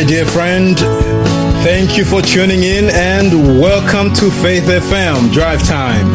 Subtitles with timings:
[0.00, 0.78] Hi, dear friend.
[1.62, 6.10] Thank you for tuning in and welcome to Faith FM Drive Time.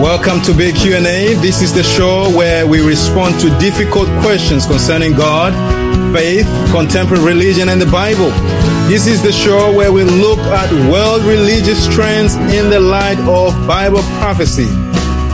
[0.00, 1.34] Welcome to Big Q&A.
[1.42, 5.52] This is the show where we respond to difficult questions concerning God,
[6.14, 8.30] faith, contemporary religion, and the Bible.
[8.86, 13.52] This is the show where we look at world religious trends in the light of
[13.66, 14.68] Bible prophecy.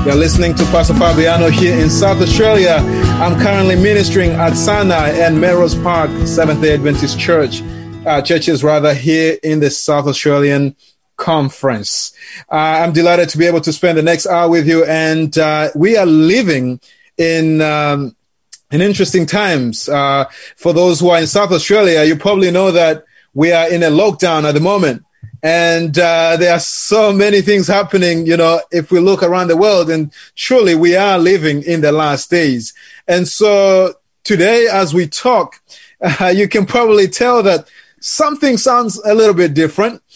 [0.04, 2.76] You're listening to Pastor Fabiano here in South Australia.
[3.22, 7.62] I'm currently ministering at Sinai and Melrose Park Seventh-day Adventist Church,
[8.04, 10.76] uh, churches rather, here in the South Australian
[11.16, 12.12] Conference.
[12.52, 15.70] Uh, I'm delighted to be able to spend the next hour with you, and uh,
[15.74, 16.80] we are living
[17.16, 18.14] in um,
[18.70, 19.88] in interesting times.
[19.88, 20.26] Uh,
[20.56, 23.88] for those who are in South Australia, you probably know that we are in a
[23.88, 25.02] lockdown at the moment
[25.44, 29.56] and uh, there are so many things happening you know if we look around the
[29.56, 32.72] world and truly we are living in the last days.
[33.06, 35.60] And so today as we talk
[36.00, 37.68] uh, you can probably tell that
[38.00, 40.02] something sounds a little bit different.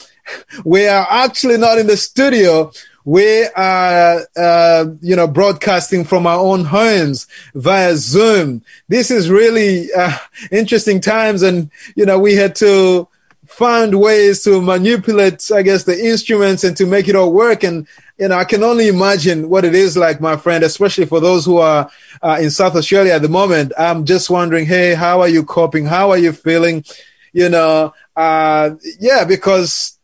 [0.64, 2.70] We are actually not in the studio.
[3.06, 8.62] We are uh, you know broadcasting from our own homes via zoom.
[8.88, 10.16] This is really uh,
[10.50, 13.08] interesting times and you know we had to
[13.48, 17.64] find ways to manipulate, I guess, the instruments and to make it all work.
[17.64, 21.18] And, you know, I can only imagine what it is like, my friend, especially for
[21.18, 21.91] those who are
[22.22, 23.72] uh, in South Australia at the moment.
[23.78, 25.86] I'm just wondering, hey, how are you coping?
[25.86, 26.84] How are you feeling?
[27.32, 29.98] You know, uh, yeah, because,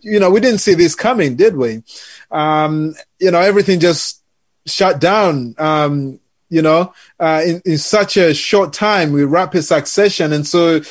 [0.00, 1.82] you know, we didn't see this coming, did we?
[2.30, 4.22] Um, you know, everything just
[4.66, 5.54] shut down.
[5.58, 6.20] Um,
[6.50, 10.34] you know, uh, in, in such a short time with rapid succession.
[10.34, 10.82] And so,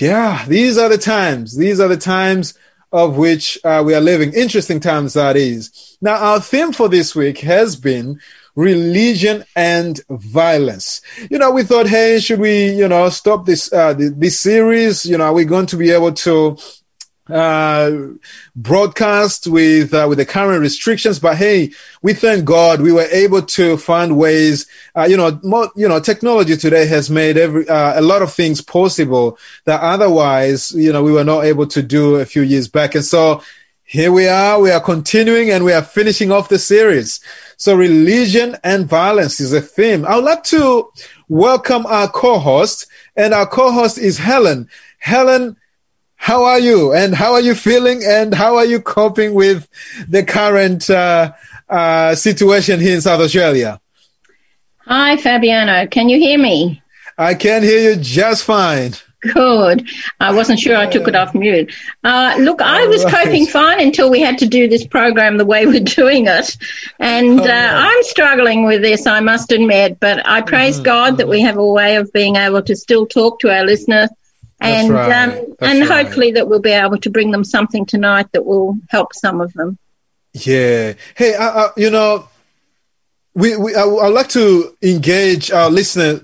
[0.00, 1.56] yeah, these are the times.
[1.56, 2.54] These are the times
[2.92, 4.32] of which uh, we are living.
[4.32, 5.96] Interesting times that is.
[6.00, 8.20] Now, our theme for this week has been
[8.54, 11.00] religion and violence.
[11.30, 15.06] You know, we thought, hey, should we, you know, stop this uh, this series?
[15.06, 16.56] You know, are we going to be able to
[18.56, 21.18] broadcast with uh, with the current restrictions.
[21.18, 21.72] But hey,
[22.02, 24.66] we thank God we were able to find ways.
[24.96, 28.32] Uh, you know, more, you know, technology today has made every uh, a lot of
[28.32, 32.68] things possible that otherwise, you know, we were not able to do a few years
[32.68, 32.94] back.
[32.94, 33.42] And so
[33.84, 34.60] here we are.
[34.60, 37.20] We are continuing and we are finishing off the series.
[37.56, 40.06] So religion and violence is a theme.
[40.06, 40.90] I would like to
[41.28, 44.68] welcome our co-host, and our co-host is Helen.
[44.98, 45.56] Helen
[46.22, 49.68] how are you and how are you feeling and how are you coping with
[50.08, 51.32] the current uh,
[51.68, 53.80] uh, situation here in South Australia?
[54.86, 55.88] Hi, Fabiano.
[55.88, 56.80] Can you hear me?
[57.18, 58.92] I can hear you just fine.
[59.34, 59.88] Good.
[60.20, 61.74] I wasn't sure I took it off mute.
[62.04, 63.24] Uh, look, I was right.
[63.24, 66.56] coping fine until we had to do this program the way we're doing it.
[67.00, 69.98] And oh, uh, I'm struggling with this, I must admit.
[69.98, 70.84] But I praise mm-hmm.
[70.84, 74.08] God that we have a way of being able to still talk to our listeners
[74.62, 75.12] and right.
[75.12, 76.04] um, and right.
[76.04, 79.52] hopefully that we'll be able to bring them something tonight that will help some of
[79.54, 79.78] them.
[80.32, 80.94] Yeah.
[81.14, 82.28] Hey, uh, uh, you know,
[83.34, 86.20] we, we I, would like to engage our listener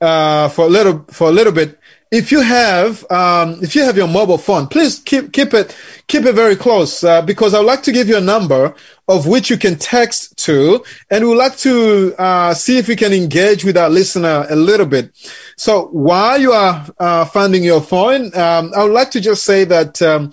[0.00, 1.78] uh, for a little for a little bit
[2.12, 5.74] if you have um, if you have your mobile phone, please keep keep it
[6.08, 8.74] keep it very close uh, because I'd like to give you a number
[9.08, 13.14] of which you can text to, and we'd like to uh, see if we can
[13.14, 15.10] engage with our listener a little bit.
[15.56, 19.64] So while you are uh, finding your phone, um, I would like to just say
[19.64, 20.32] that um,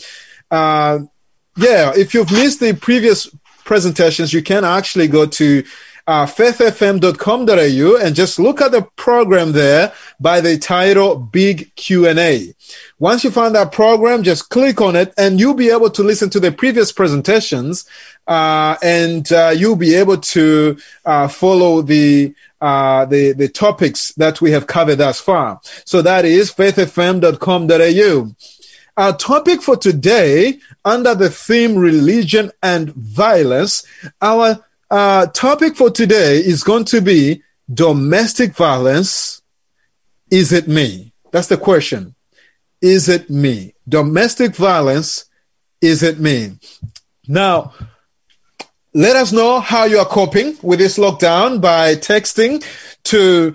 [0.51, 1.00] uh,
[1.56, 3.29] yeah, if you've missed the previous
[3.63, 5.63] presentations, you can actually go to
[6.09, 12.52] uh, faithfm.com.au and just look at the program there by the title Big Q&A.
[12.97, 16.28] Once you find that program, just click on it and you'll be able to listen
[16.31, 17.86] to the previous presentations
[18.25, 20.75] uh, and uh, you'll be able to
[21.06, 25.62] uh, follow the uh, the the topics that we have covered thus far.
[25.86, 28.36] So that is faithfm.com.au.
[28.98, 33.86] Our topic for today, under the theme religion and violence,
[34.22, 39.41] our uh, topic for today is going to be domestic violence.
[40.31, 41.13] Is it me?
[41.31, 42.15] That's the question.
[42.81, 43.75] Is it me?
[43.88, 45.25] Domestic violence.
[45.81, 46.57] Is it me?
[47.27, 47.74] Now,
[48.94, 52.63] let us know how you are coping with this lockdown by texting
[53.03, 53.53] to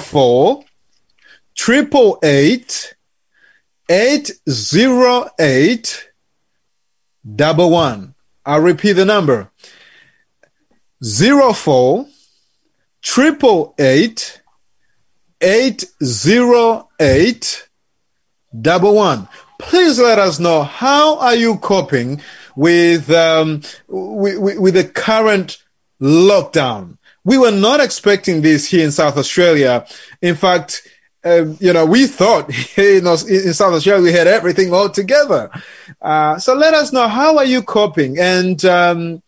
[0.00, 0.64] 04
[1.56, 2.94] 888
[3.90, 6.10] 808
[7.36, 8.14] double one.
[8.44, 9.50] I'll repeat the number
[11.02, 12.06] zero four
[13.02, 14.42] triple eight
[15.40, 17.68] eight zero eight
[18.60, 19.28] double one.
[19.58, 22.20] Please let us know how are you coping
[22.56, 25.62] with um, with, with the current
[26.00, 26.98] lockdown.
[27.24, 29.86] We were not expecting this here in South Australia.
[30.22, 30.88] In fact,
[31.24, 35.50] um, you know, we thought know, in South Australia we had everything all together.
[36.00, 39.22] Uh, so let us know how are you coping and um,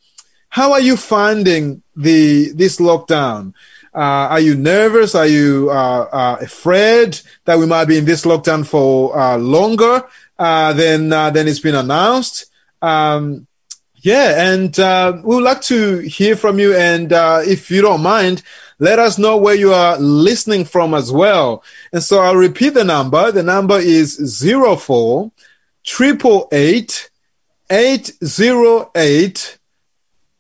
[0.51, 3.55] how are you finding the this lockdown?
[3.95, 5.15] Uh, are you nervous?
[5.15, 10.05] Are you uh, uh, afraid that we might be in this lockdown for uh, longer
[10.39, 12.47] uh, than than it's been announced?
[12.83, 13.47] Um,
[13.97, 14.77] yeah, and
[15.25, 16.75] we would like to hear from you.
[16.75, 17.13] And
[17.47, 18.43] if you don't mind,
[18.81, 21.63] let us know where you are listening from as well.
[21.93, 23.31] And so I'll repeat the number.
[23.31, 25.31] The number is 04
[25.85, 27.11] 888
[27.71, 29.60] 808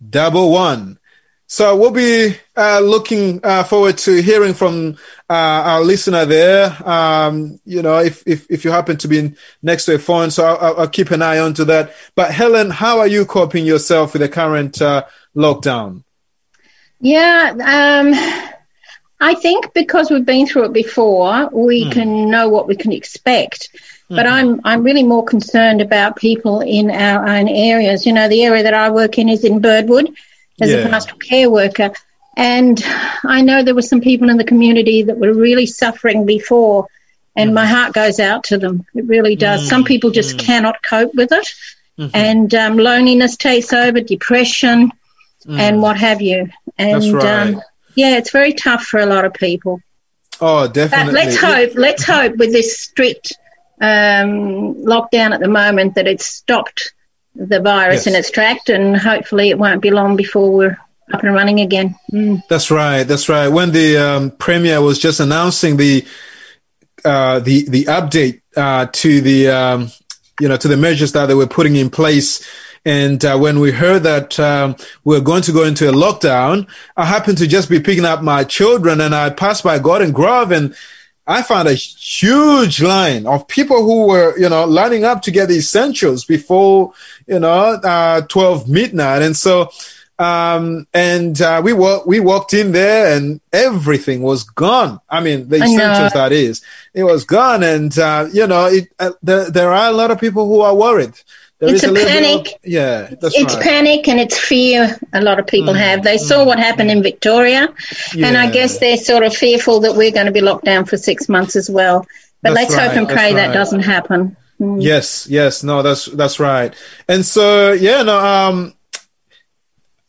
[0.09, 0.99] double one.
[1.47, 4.99] So we'll be uh, looking uh, forward to hearing from
[5.29, 6.77] uh, our listener there.
[6.89, 10.45] Um, you know, if, if, if you happen to be next to a phone, so
[10.45, 11.93] I'll, I'll, keep an eye on to that.
[12.15, 16.05] But Helen, how are you coping yourself with the current uh, lockdown?
[17.01, 18.15] Yeah, um,
[19.21, 21.93] I think because we've been through it before, we mm.
[21.93, 23.77] can know what we can expect.
[24.17, 28.05] But I'm I'm really more concerned about people in our own areas.
[28.05, 30.13] You know, the area that I work in is in Birdwood
[30.61, 30.79] as yeah.
[30.79, 31.93] a pastoral care worker,
[32.37, 32.83] and
[33.25, 36.89] I know there were some people in the community that were really suffering before,
[37.37, 37.55] and mm.
[37.55, 38.85] my heart goes out to them.
[38.97, 39.63] It really does.
[39.63, 39.69] Mm.
[39.69, 40.41] Some people just mm.
[40.41, 41.47] cannot cope with it,
[41.97, 42.11] mm-hmm.
[42.13, 44.91] and um, loneliness takes over, depression
[45.47, 45.59] mm.
[45.59, 46.49] and what have you.
[46.79, 47.49] And right.
[47.49, 47.63] um,
[47.95, 49.81] yeah, it's very tough for a lot of people.
[50.41, 51.13] Oh, definitely.
[51.13, 51.73] But let's hope.
[51.77, 53.35] Let's hope with this strict
[53.81, 56.93] um, lockdown at the moment that it's stopped
[57.35, 58.07] the virus yes.
[58.09, 60.79] in its track, and hopefully it won't be long before we're
[61.13, 61.95] up and running again.
[62.13, 62.43] Mm.
[62.49, 63.05] That's right.
[63.05, 63.49] That's right.
[63.49, 66.07] When the um, premier was just announcing the
[67.05, 69.91] uh, the the update uh, to the um,
[70.41, 72.47] you know to the measures that they were putting in place
[72.85, 76.67] and uh, when we heard that um, we are going to go into a lockdown,
[76.97, 80.51] I happened to just be picking up my children and I passed by Golden Grove
[80.51, 80.75] and
[81.31, 85.49] I found a huge line of people who were, you know, lining up to get
[85.49, 86.93] the essentials before,
[87.29, 89.23] you know, uh, 12 midnight.
[89.23, 89.71] And so,
[90.19, 95.01] um, and uh, we walk, we walked in there and everything was gone.
[95.09, 96.63] I mean, the essentials that is,
[96.95, 97.63] it was gone.
[97.63, 100.75] And, uh, you know, it, uh, there, there are a lot of people who are
[100.75, 101.15] worried.
[101.61, 102.47] There it's a, panic.
[102.47, 103.63] Of, yeah, it's right.
[103.63, 104.99] panic and it's fear.
[105.13, 106.03] A lot of people mm, have.
[106.03, 107.69] They mm, saw what happened in Victoria,
[108.15, 108.27] yeah.
[108.27, 110.97] and I guess they're sort of fearful that we're going to be locked down for
[110.97, 112.07] six months as well.
[112.41, 113.35] But that's let's right, hope and pray right.
[113.35, 114.39] that doesn't happen.
[114.59, 114.83] Mm.
[114.83, 116.75] Yes, yes, no, that's that's right.
[117.07, 118.75] And so, yeah, no, um,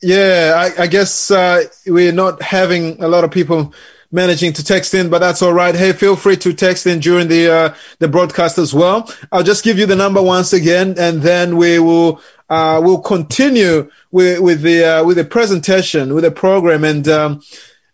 [0.02, 3.74] yeah, I, I guess uh, we're not having a lot of people
[4.12, 5.74] managing to text in, but that's all right.
[5.74, 9.10] Hey, feel free to text in during the uh, the broadcast as well.
[9.32, 13.90] I'll just give you the number once again, and then we will uh, we'll continue
[14.12, 17.08] with with the uh, with the presentation with the program and.
[17.08, 17.42] Um,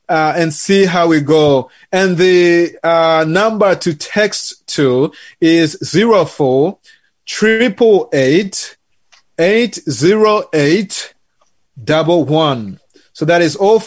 [0.09, 1.69] uh, and see how we go.
[1.91, 5.11] And the uh, number to text to
[5.41, 6.77] is zero four
[7.25, 8.77] triple eight
[9.37, 11.13] eight zero eight
[11.83, 12.79] double one.
[13.11, 13.81] So that is all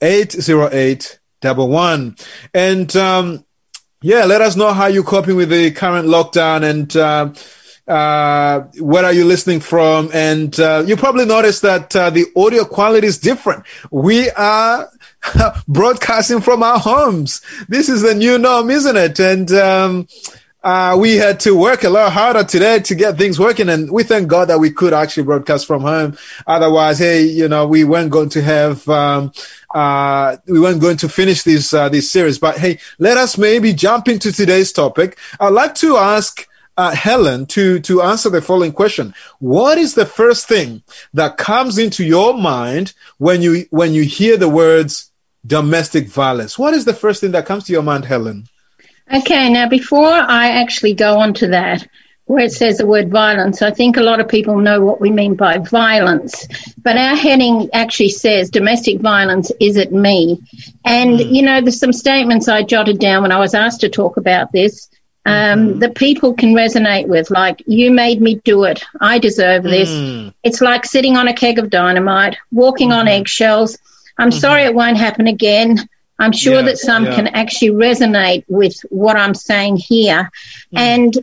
[0.00, 2.16] eight eight eight 80811.
[2.54, 3.44] And um,
[4.02, 7.32] yeah, let us know how you're coping with the current lockdown and uh,
[7.90, 10.10] uh, where are you listening from?
[10.12, 13.64] And uh, you probably noticed that uh, the audio quality is different.
[13.90, 14.88] We are
[15.68, 17.42] broadcasting from our homes.
[17.68, 19.18] This is the new norm, isn't it?
[19.18, 20.06] And um,
[20.62, 23.68] uh, we had to work a lot harder today to get things working.
[23.68, 26.18] And we thank God that we could actually broadcast from home.
[26.46, 29.32] Otherwise, hey, you know, we weren't going to have, um,
[29.74, 32.38] uh, we weren't going to finish this, uh, this series.
[32.38, 35.18] But hey, let us maybe jump into today's topic.
[35.38, 39.12] I'd like to ask, uh, Helen to, to answer the following question.
[39.38, 44.38] What is the first thing that comes into your mind when you, when you hear
[44.38, 45.10] the words
[45.46, 46.58] domestic violence?
[46.58, 48.46] What is the first thing that comes to your mind, Helen?
[49.12, 51.86] Okay, now before I actually go on to that,
[52.26, 55.10] where it says the word violence, I think a lot of people know what we
[55.10, 56.46] mean by violence.
[56.78, 60.40] But our heading actually says domestic violence, is it me?
[60.84, 61.34] And, mm.
[61.34, 64.52] you know, there's some statements I jotted down when I was asked to talk about
[64.52, 64.88] this
[65.26, 65.78] um, mm-hmm.
[65.80, 68.84] that people can resonate with, like, you made me do it.
[69.00, 69.90] I deserve this.
[69.90, 70.32] Mm.
[70.44, 73.00] It's like sitting on a keg of dynamite, walking mm-hmm.
[73.00, 73.76] on eggshells.
[74.18, 74.38] I'm mm-hmm.
[74.38, 75.88] sorry it won't happen again.
[76.20, 77.16] I'm sure yeah, that some yeah.
[77.16, 80.30] can actually resonate with what I'm saying here.
[80.72, 80.78] Mm.
[80.78, 81.18] And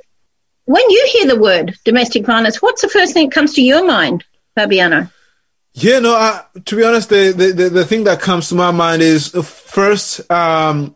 [0.65, 3.85] when you hear the word domestic violence, what's the first thing that comes to your
[3.85, 4.25] mind,
[4.55, 5.09] Fabiano?
[5.73, 9.03] Yeah, no, I, to be honest, the, the, the, thing that comes to my mind
[9.03, 10.95] is first, um,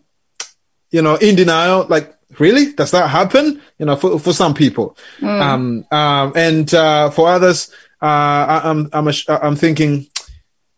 [0.90, 2.74] you know, in denial, like, really?
[2.74, 3.62] Does that happen?
[3.78, 4.98] You know, for, for some people.
[5.20, 5.42] Mm.
[5.42, 10.08] Um, um, and, uh, for others, uh, I, I'm, I'm, I'm thinking,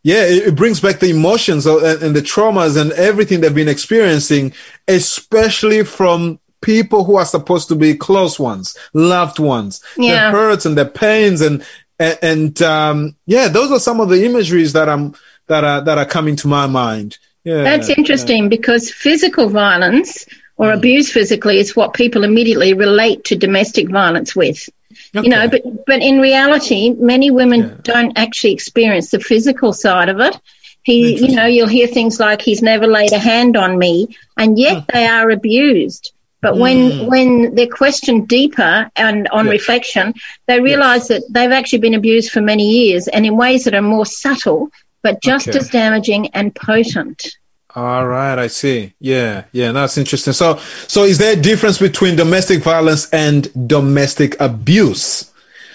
[0.03, 4.53] yeah, it, brings back the emotions and, the traumas and everything they've been experiencing,
[4.87, 10.31] especially from people who are supposed to be close ones, loved ones, Yeah.
[10.31, 11.63] the hurts and the pains and
[11.99, 15.13] and, um, yeah, those are some of the imageries that I'm
[15.47, 17.17] that are that are coming to my mind.
[17.45, 20.25] Yeah, That's interesting because physical violence
[20.57, 20.77] or Mm.
[20.77, 24.67] abuse physically is what people immediately relate to domestic violence with.
[25.13, 27.69] You know, but but in reality, many women Yeah.
[27.83, 30.37] don't actually experience the physical side of it.
[30.83, 34.07] He, you know, you'll hear things like "he's never laid a hand on me,"
[34.37, 36.11] and yet they are abused.
[36.41, 37.07] But when Mm.
[37.07, 39.51] when they're questioned deeper and on Yes.
[39.53, 40.13] reflection,
[40.47, 43.81] they realise that they've actually been abused for many years and in ways that are
[43.81, 44.69] more subtle,
[45.03, 45.57] but just Okay.
[45.59, 47.31] as damaging and potent.
[47.75, 48.93] All right, I see.
[48.99, 50.33] Yeah, yeah, that's interesting.
[50.33, 55.31] So, so is there a difference between domestic violence and domestic abuse?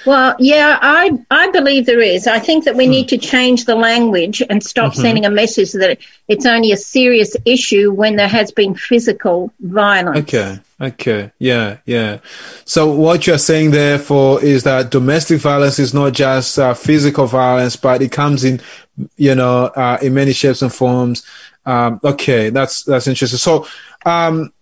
[0.07, 2.27] Well, yeah, I I believe there is.
[2.27, 5.99] I think that we need to change the language and stop sending a message that
[6.29, 10.19] it's only a serious issue when there has been physical violence.
[10.21, 12.21] Okay, okay, yeah, yeah.
[12.65, 17.77] So what you're saying therefore is that domestic violence is not just uh, physical violence,
[17.77, 18.63] but it comes in,
[19.17, 21.23] you know, uh, in many shapes and forms.
[21.69, 23.39] Um, okay, that's that's interesting.
[23.39, 23.67] So,
[24.07, 24.53] um,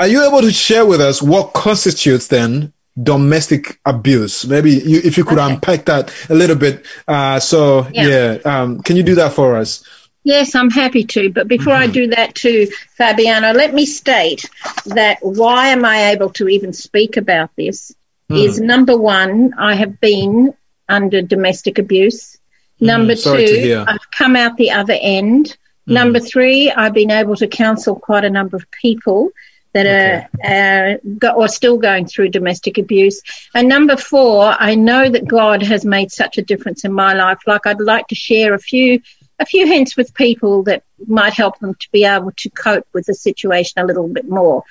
[0.00, 2.72] are you able to share with us what constitutes then
[3.02, 4.46] domestic abuse?
[4.46, 5.54] Maybe you, if you could Okay.
[5.54, 6.84] unpack that a little bit.
[7.06, 8.08] Uh, so Yeah.
[8.08, 9.84] yeah, um, can you do that for us?
[10.24, 11.30] Yes, I'm happy to.
[11.30, 14.48] But before I do that too, Fabiano, let me state
[14.86, 17.94] that why am I able to even speak about this
[18.30, 20.52] is number one, I have been
[20.88, 22.38] under domestic abuse.
[22.80, 23.84] Number sorry to two.
[23.86, 25.56] I've come out the other end.
[25.86, 29.30] Number three, I've been able to counsel quite a number of people
[29.72, 33.20] that are, uh, go, or still going through domestic abuse.
[33.54, 37.38] And number four, I know that God has made such a difference in my life.
[37.46, 39.00] Like I'd like to share a few
[39.38, 43.04] a few hints with people that might help them to be able to cope with
[43.04, 44.64] the situation a little bit more.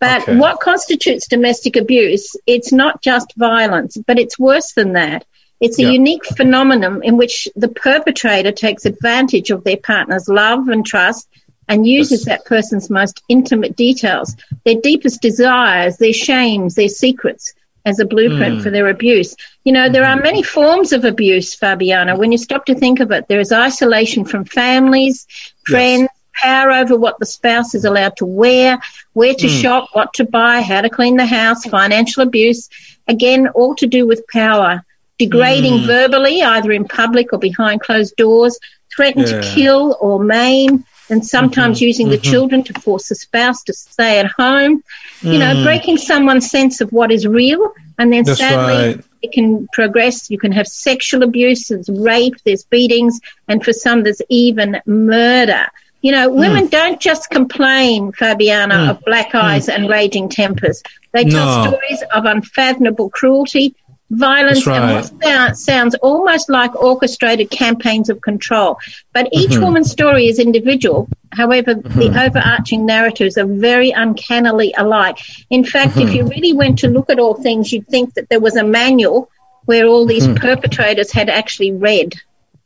[0.00, 0.36] But Okay.
[0.36, 2.34] what constitutes domestic abuse?
[2.44, 5.24] It's not just violence, but it's worse than that.
[5.60, 5.90] It's a Yeah.
[5.90, 11.28] unique phenomenon in which the perpetrator takes advantage of their partner's love and trust
[11.68, 12.24] and uses Yes.
[12.26, 14.34] that person's most intimate details,
[14.64, 17.52] their deepest desires, their shames, their secrets
[17.84, 18.60] as a blueprint Hmm.
[18.62, 19.34] for their abuse.
[19.64, 22.16] You know, there are many forms of abuse, Fabiana.
[22.16, 25.26] When you stop to think of it, there is isolation from families,
[25.66, 28.78] friends, power over what the spouse is allowed to wear,
[29.14, 32.68] where to shop, what to buy, how to clean the house, financial abuse.
[33.08, 34.84] Again, all to do with power.
[35.18, 35.86] Degrading mm.
[35.86, 38.58] verbally, either in public or behind closed doors,
[38.94, 41.86] threaten to kill or maim, and sometimes mm-hmm.
[41.86, 42.30] using the mm-hmm.
[42.30, 44.82] children to force the spouse to stay at home.
[45.22, 45.64] You know, mm.
[45.64, 49.04] breaking someone's sense of what is real, and then That's sadly, right.
[49.22, 50.30] it can progress.
[50.30, 55.66] You can have sexual abuse, there's rape, there's beatings, and for some, there's even murder.
[56.02, 56.34] You know, mm.
[56.34, 56.70] women Hmm.
[56.70, 60.82] don't just complain, Fabiana, of black eyes and raging tempers.
[61.12, 61.70] They tell No.
[61.70, 63.74] stories of unfathomable cruelty,
[64.10, 68.78] violence, That's and what sound, sounds almost like orchestrated campaigns of control.
[69.12, 69.62] But each Mm-hmm.
[69.62, 71.08] woman's story is individual.
[71.32, 75.18] However, the overarching narratives are very uncannily alike.
[75.50, 76.08] In fact, Mm-hmm.
[76.08, 78.64] if you really went to look at all things, you'd think that there was a
[78.64, 79.30] manual
[79.66, 80.36] where all these Mm-hmm.
[80.36, 82.14] perpetrators had actually read.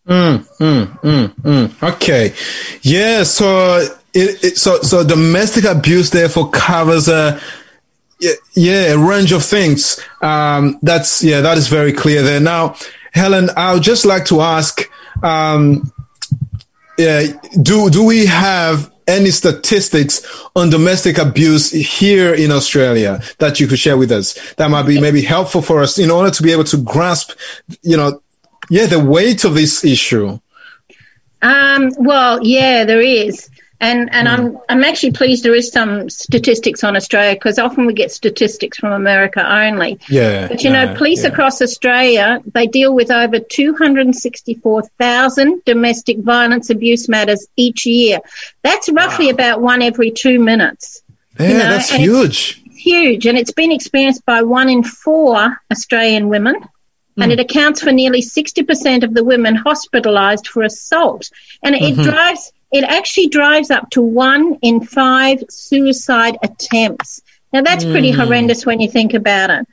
[0.08, 1.82] Mm, mm, mm, mm.
[1.92, 2.34] Okay.
[2.82, 3.22] Yeah.
[3.24, 3.78] So
[4.12, 7.40] it, it so so domestic abuse therefore covers a
[8.22, 10.00] yeah, yeah a range of things.
[10.22, 12.40] Um, that's yeah that is very clear there.
[12.40, 12.76] Now,
[13.12, 14.88] Helen, I would just like to ask.
[15.22, 15.92] Um,
[16.98, 20.22] yeah, do do we have any statistics
[20.54, 25.00] on domestic abuse here in Australia that you could share with us that might be
[25.00, 27.32] maybe helpful for us in order to be able to grasp,
[27.82, 28.22] you know,
[28.70, 30.38] yeah, the weight of this issue.
[31.42, 33.50] Um, well, yeah, there is.
[33.82, 34.60] And, and I'm, mm.
[34.68, 38.92] I'm actually pleased there is some statistics on Australia because often we get statistics from
[38.92, 39.98] America only.
[40.08, 40.46] Yeah.
[40.46, 41.30] But you yeah, know, police yeah.
[41.30, 48.20] across Australia, they deal with over 264,000 domestic violence abuse matters each year.
[48.62, 51.02] That's roughly about one every two minutes.
[51.40, 52.62] Yeah, you know, that's and huge.
[52.70, 53.26] Huge.
[53.26, 56.54] And it's been experienced by one in four Australian women.
[57.16, 57.34] And mm.
[57.34, 61.28] it accounts for nearly 60% of the women hospitalized for assault.
[61.64, 62.04] And it mm-hmm.
[62.04, 67.20] drives, it actually drives up to one in five suicide attempts.
[67.52, 69.66] Now that's pretty horrendous when you think about it.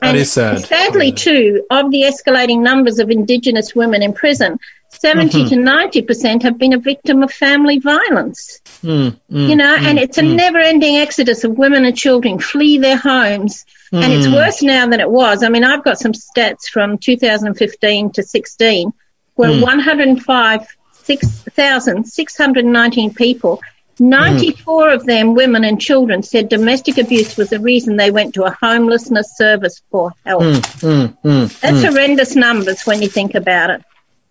[0.00, 0.64] That and sad.
[0.66, 1.14] Sadly, Yeah.
[1.14, 4.58] too, of the escalating numbers of Indigenous women in prison,
[4.90, 5.48] 70 Mm-hmm.
[5.48, 8.60] to 90% have been a victim of family violence.
[8.84, 12.78] Mm, mm, You know, and it's a never ending exodus of women and children flee
[12.78, 13.64] their homes.
[13.92, 14.34] And it's Mm.
[14.34, 15.42] worse now than it was.
[15.42, 18.92] I mean, I've got some stats from 2015 to 16
[19.36, 19.62] where Mm.
[19.62, 20.75] 105
[21.06, 23.60] 6,619 people,
[23.98, 24.94] 94 mm.
[24.94, 28.56] of them, women and children, said domestic abuse was the reason they went to a
[28.60, 30.42] homelessness service for help.
[30.42, 31.88] Mm, mm, mm That's mm.
[31.88, 33.82] horrendous numbers when you think about it.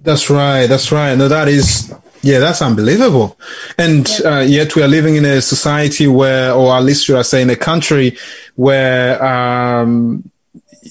[0.01, 0.67] That's right.
[0.67, 1.17] That's right.
[1.17, 3.39] No, that is, yeah, that's unbelievable.
[3.77, 4.38] And yeah.
[4.38, 7.41] uh, yet we are living in a society where, or at least should I say
[7.41, 8.17] in a country
[8.55, 10.29] where, um,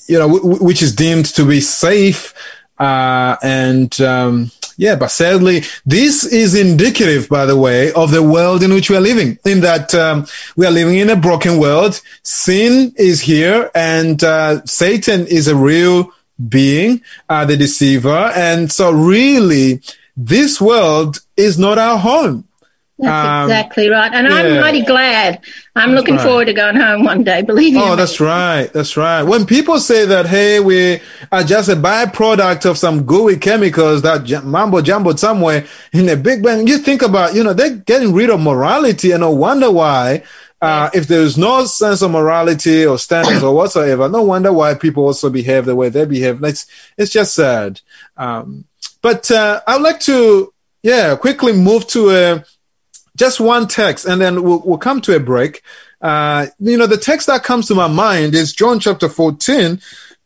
[0.09, 2.35] you know, w- which is deemed to be safe,
[2.79, 8.63] uh, and, um, yeah, but sadly, this is indicative, by the way, of the world
[8.63, 9.39] in which we are living.
[9.45, 10.27] In that um,
[10.57, 12.01] we are living in a broken world.
[12.23, 16.11] Sin is here, and uh, Satan is a real
[16.49, 18.33] being, uh, the deceiver.
[18.35, 19.83] And so, really,
[20.17, 22.47] this world is not our home.
[22.97, 24.13] That's um, exactly right.
[24.13, 24.35] And yeah.
[24.35, 25.41] I'm mighty glad.
[25.75, 26.25] I'm that's looking right.
[26.25, 27.81] forward to going home one day, believe me.
[27.83, 28.73] Oh, that's right.
[28.73, 29.25] That's right.
[29.25, 31.01] When people say that, hey, we
[31.33, 36.45] are just a byproduct of some gooey chemicals that mambo jumbo somewhere in a big
[36.45, 40.23] bang, you think about, you know, they're getting rid of morality and no wonder why.
[40.63, 45.05] Uh, if there's no sense of morality or standards or whatsoever, no wonder why people
[45.05, 46.43] also behave the way they behave.
[46.45, 47.81] It's, it's just sad.
[48.17, 48.65] Um,
[49.03, 52.45] but uh, I would like to, yeah, quickly move to a,
[53.17, 55.63] just one text, and then we'll, we'll come to a break.
[56.01, 59.81] Uh, you know, the text that comes to my mind is John chapter 14,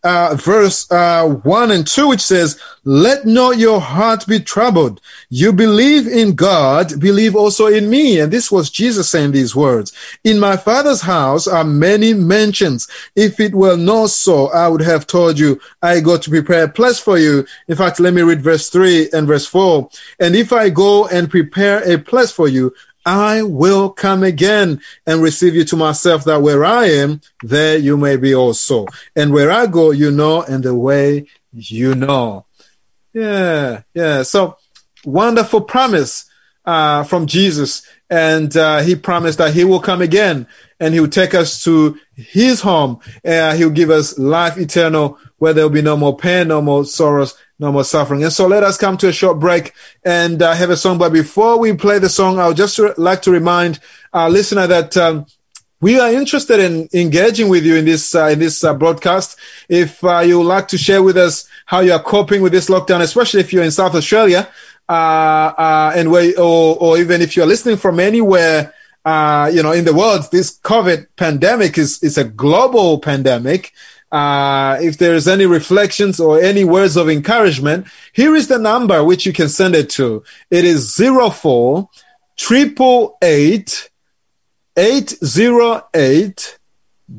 [0.04, 5.00] uh, verse uh, 1 and 2, which says, Let not your heart be troubled.
[5.28, 8.20] You believe in God, believe also in me.
[8.20, 9.92] And this was Jesus saying these words.
[10.24, 12.88] In my Father's house are many mansions.
[13.16, 16.68] If it were not so, I would have told you, I go to prepare a
[16.68, 17.46] place for you.
[17.66, 19.88] In fact, let me read verse 3 and verse 4.
[20.20, 22.72] And if I go and prepare a place for you,
[23.06, 27.96] I will come again and receive you to myself, that where I am, there you
[27.96, 28.86] may be also.
[29.16, 32.44] And where I go, you know, and the way you know.
[33.12, 34.22] Yeah, yeah.
[34.22, 34.58] So
[35.04, 36.28] wonderful promise
[36.64, 37.86] uh, from Jesus.
[38.10, 40.46] And uh, he promised that he will come again
[40.80, 43.00] and he will take us to his home.
[43.24, 46.84] Uh, he'll give us life eternal where there will be no more pain, no more
[46.84, 48.22] sorrows, no more suffering.
[48.22, 49.72] And so let us come to a short break
[50.04, 50.98] and uh, have a song.
[50.98, 53.80] But before we play the song, I would just re- like to remind
[54.12, 55.26] our listener that um,
[55.80, 59.38] we are interested in engaging with you in this uh, in this uh, broadcast.
[59.68, 62.68] If uh, you would like to share with us how you are coping with this
[62.68, 64.48] lockdown, especially if you're in South Australia,
[64.88, 68.74] uh, uh, and where, or, or even if you're listening from anywhere.
[69.54, 73.72] You know, in the world, this COVID pandemic is, is a global pandemic.
[74.10, 79.26] Uh, if there's any reflections or any words of encouragement, here is the number which
[79.26, 80.22] you can send it to.
[80.50, 81.90] It is zero four
[82.36, 83.90] triple eight
[84.76, 86.58] eight zero eight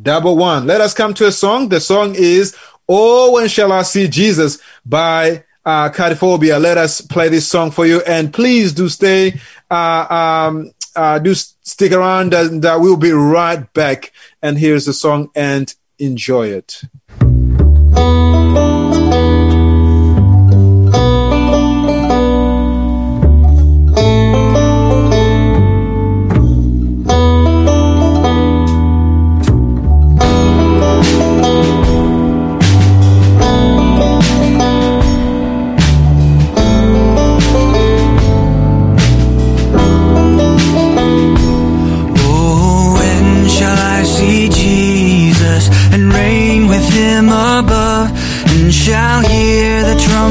[0.02, 0.66] double one.
[0.66, 1.70] Let us come to a song.
[1.70, 2.56] The song is
[2.88, 6.60] "Oh When Shall I See Jesus" by uh, Cardiphonia.
[6.60, 9.40] Let us play this song for you, and please do stay.
[9.70, 14.12] Uh, um, uh, do stick around, and uh, we'll be right back.
[14.42, 16.82] And here's the song, and enjoy it.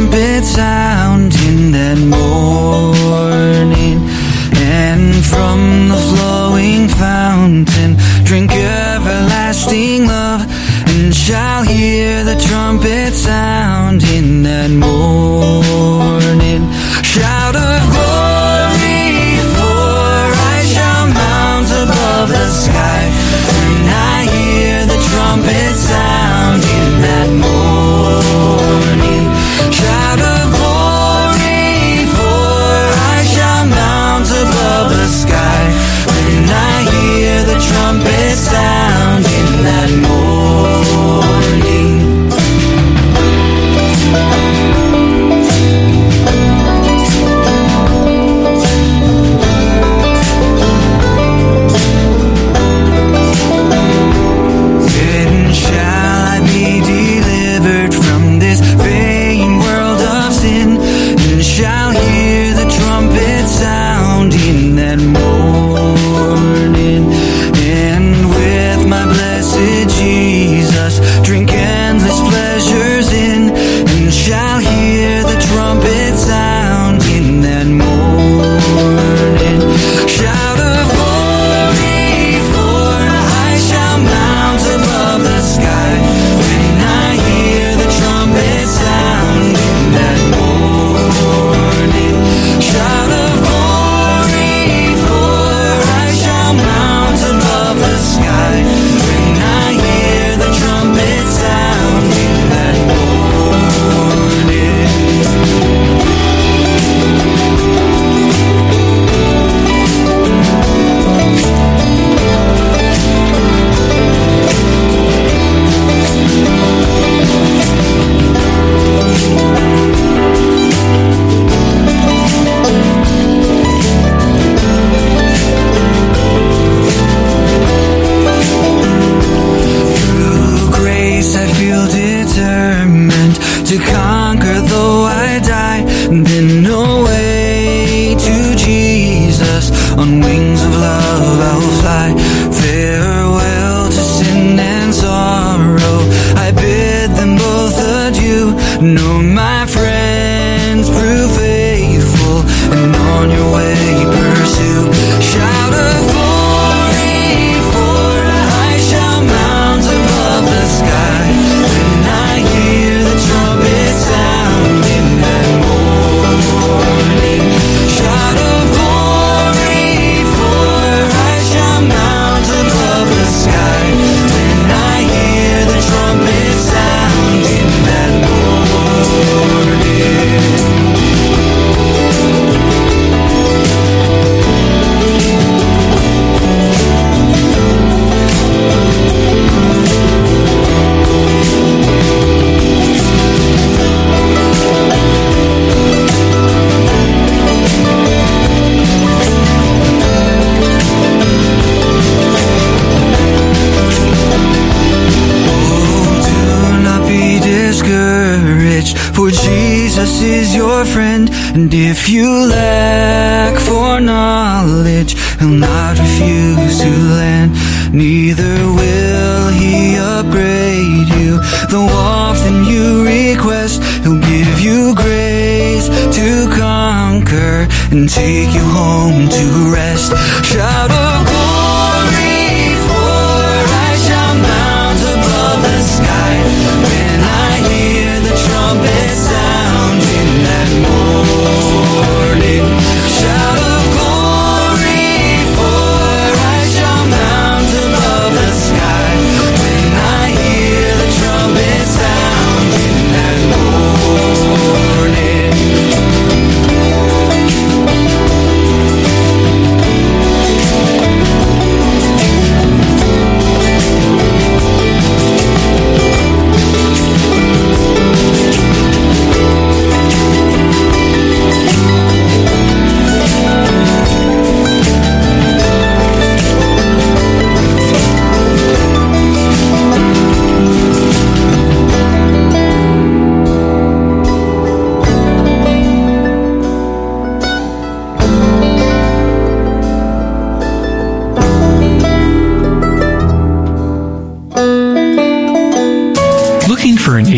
[0.08, 3.98] trumpet sounding that morning,
[4.56, 10.46] and from the flowing fountain, drink everlasting love,
[10.88, 14.97] and shall hear the trumpet sound in that morning.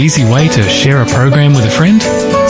[0.00, 2.00] Easy way to share a program with a friend?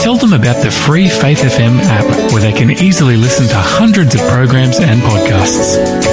[0.01, 4.15] Tell them about the free Faith FM app where they can easily listen to hundreds
[4.15, 6.11] of programs and podcasts.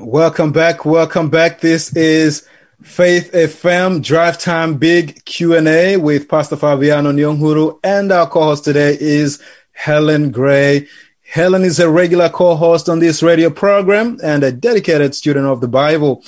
[0.00, 0.86] Welcome back.
[0.86, 1.60] Welcome back.
[1.60, 2.48] This is
[2.80, 9.42] Faith FM Drive Time Big Q&A with Pastor Fabiano Nyonguru and our co-host today is
[9.72, 10.88] Helen Gray.
[11.36, 15.68] Helen is a regular co-host on this radio program and a dedicated student of the
[15.68, 16.24] Bible.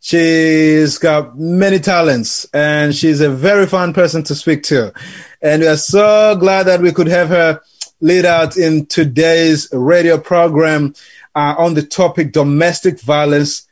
[0.00, 4.92] She's got many talents and she's a very fun person to speak to.
[5.40, 7.62] And we are so glad that we could have her
[8.02, 10.92] lead out in today's radio program
[11.34, 13.66] uh, on the topic domestic violence.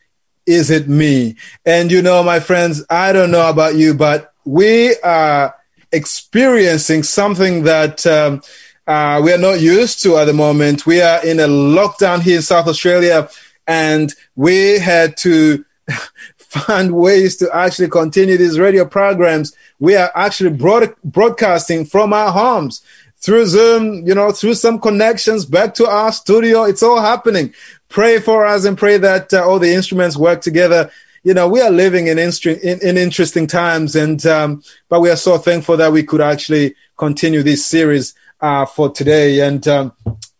[0.46, 1.36] Is it me?
[1.66, 5.54] And you know, my friends, I don't know about you, but we are
[5.92, 8.40] experiencing something that um,
[8.88, 10.86] uh, we are not used to at the moment.
[10.86, 13.28] We are in a lockdown here in South Australia,
[13.66, 15.62] and we had to
[16.38, 19.54] find ways to actually continue these radio programs.
[19.78, 22.80] We are actually broad- broadcasting from our homes
[23.18, 26.64] through Zoom, you know, through some connections back to our studio.
[26.64, 27.52] It's all happening.
[27.90, 30.90] Pray for us and pray that uh, all the instruments work together.
[31.24, 35.16] You know, we are living in, in, in interesting times, and um, but we are
[35.16, 39.40] so thankful that we could actually continue this series uh, for today.
[39.40, 39.92] And um,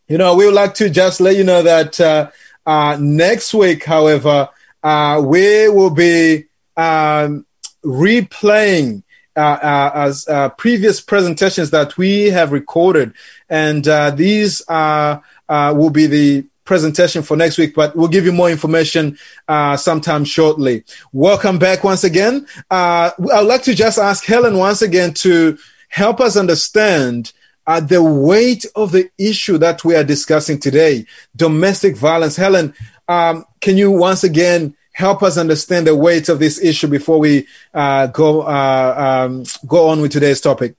[0.09, 2.31] you know, we would like to just let you know that uh,
[2.67, 4.49] uh, next week, however,
[4.83, 6.45] uh, we will be
[6.77, 7.47] um,
[7.85, 9.03] replaying
[9.37, 13.13] uh, uh, as previous presentations that we have recorded,
[13.49, 13.85] and
[14.17, 17.75] these will be the presentation for next week.
[17.75, 20.85] But we'll give you more information uh, sometime shortly.
[21.13, 22.47] Welcome back once again.
[22.71, 25.59] Uh, I'd like to just ask Helen once again to
[25.89, 27.33] help us understand.
[27.69, 31.05] Uh, the weight of the issue that we are discussing today,
[31.37, 32.35] domestic violence.
[32.35, 32.73] Helen,
[33.09, 37.47] um, can you once again help us understand the weight of this issue before we
[37.75, 40.77] uh, go uh, um, go on with today's topic?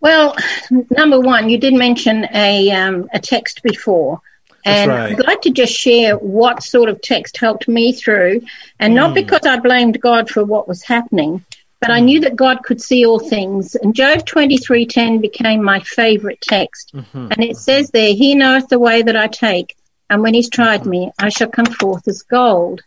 [0.00, 0.34] Well,
[0.90, 4.22] number one, you did mention a um, a text before,
[4.64, 5.12] and right.
[5.12, 8.40] I'd like to just share what sort of text helped me through,
[8.78, 11.44] and not because I blamed God for what was happening,
[11.82, 13.74] but I knew that God could see all things.
[13.74, 18.68] And Job twenty three ten became my favorite text, and it says there, "He knoweth
[18.68, 19.76] the way that I take."
[20.08, 22.82] And when he's tried me, I shall come forth as gold.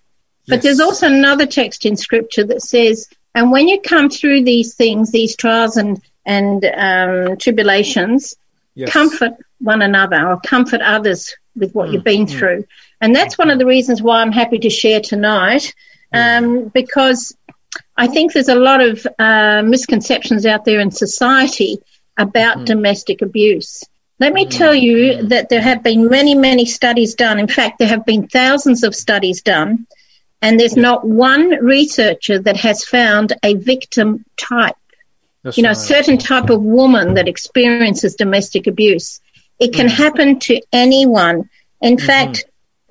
[0.48, 0.64] But Yes.
[0.64, 5.12] there's also another text in scripture that says, and when you come through these things,
[5.12, 8.36] these trials and, and um, tribulations,
[8.76, 8.92] Yes.
[8.92, 12.66] comfort one another or comfort others with what you've been through.
[13.02, 15.74] And that's one of the reasons why I'm happy to share tonight,
[16.14, 17.36] um, because
[17.98, 21.78] I think there's a lot of uh, misconceptions out there in society
[22.18, 22.66] about mm.
[22.66, 23.84] domestic abuse.
[24.20, 24.50] Let me mm.
[24.50, 25.30] tell you mm.
[25.30, 27.40] that there have been many, many studies done.
[27.40, 29.88] In fact, there have been thousands of studies done,
[30.42, 34.76] and there's not one researcher that has found a victim type
[35.44, 35.78] That's you know, right.
[35.78, 39.22] certain type of woman that experiences domestic abuse.
[39.60, 41.50] It can happen to anyone.
[41.82, 42.06] In mm-hmm.
[42.06, 42.46] fact,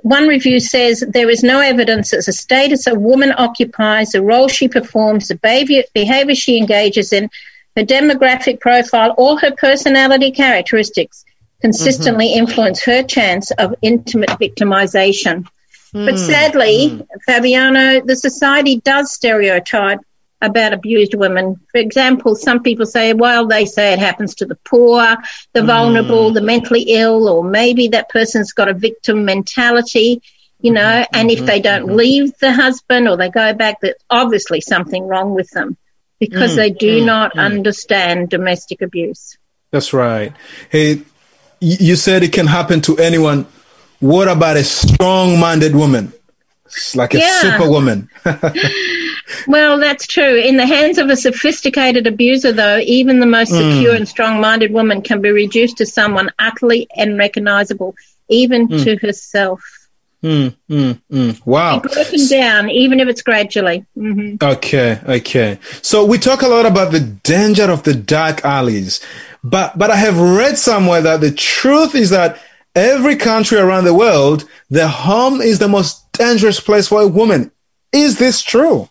[0.05, 4.49] one review says there is no evidence that the status a woman occupies, the role
[4.49, 7.31] she performs, the behavior, behavior she engages in,
[7.75, 11.25] her demographic profile, or her personality characteristics
[11.63, 12.41] consistently mm-hmm.
[12.41, 15.47] influence her chance of intimate victimization.
[15.95, 16.17] But hmm.
[16.17, 17.01] sadly, hmm.
[17.25, 20.01] Fabiano, the society does stereotype
[20.45, 21.57] about abused women.
[21.73, 25.17] For example, some people say, well, they say it happens to the poor,
[25.55, 25.67] the Mm.
[25.67, 30.21] vulnerable, the mentally ill, or maybe that person's got a victim mentality,
[30.63, 31.17] you know, Mm-hmm.
[31.19, 35.35] and if they don't leave the husband or they go back, there's obviously something wrong
[35.35, 35.77] with them
[36.21, 39.37] because Mm, they do not understand domestic abuse.
[39.71, 40.33] That's right.
[40.71, 41.03] Hey,
[41.61, 43.47] you said it can happen to anyone.
[44.01, 46.13] What about a strong-minded woman?
[46.67, 47.23] It's like a Yeah.
[47.23, 48.09] superwoman.
[49.47, 50.37] Well, that's true.
[50.37, 54.73] In the hands of a sophisticated abuser, though, even the most secure and strong minded
[54.73, 57.95] woman can be reduced to someone utterly unrecognizable,
[58.29, 59.63] even to herself.
[60.23, 61.47] Mm, mm, mm.
[61.47, 61.81] Wow.
[61.81, 63.85] Broken down, even if it's gradually.
[63.95, 65.59] hmm Okay, okay.
[65.83, 69.01] So we talk a lot about the danger of the dark alleys,
[69.43, 72.39] but but I have read somewhere that the truth is that
[72.75, 77.51] every country around the world, the home is the most dangerous place for a woman.
[77.93, 78.89] Is this true?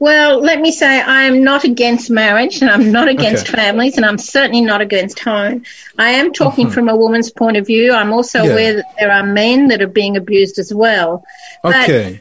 [0.00, 3.56] Well, let me say I am not against marriage and I'm not against Okay.
[3.56, 5.62] families and I'm certainly not against home.
[5.98, 7.92] I am talking from a woman's point of view.
[7.92, 8.46] I'm also Mm-hmm.
[8.48, 8.52] Yeah.
[8.52, 11.24] aware that there are men that are being abused as well.
[11.62, 12.20] But Okay.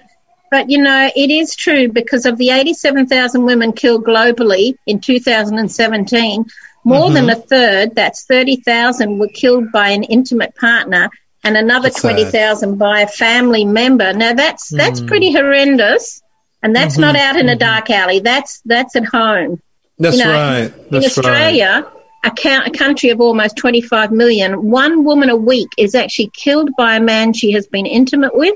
[0.51, 6.45] But you know, it is true because of the 87,000 women killed globally in 2017,
[6.85, 7.29] more than Mm-hmm.
[7.41, 11.09] a third, that's 30,000, were killed by an intimate partner
[11.43, 14.13] and another 20,000 by a family member.
[14.13, 15.07] Now that's that's Mm.
[15.07, 16.21] pretty horrendous.
[16.63, 17.35] And that's not Mm-hmm.
[17.35, 18.19] out in a dark alley.
[18.19, 19.61] That's that's at home.
[19.99, 20.63] That's you know, right.
[20.63, 21.25] in That's right.
[21.25, 21.91] Australia,
[22.23, 26.69] a, count, a country of almost 25 million, one woman a week is actually killed
[26.77, 28.55] by a man she has been intimate with.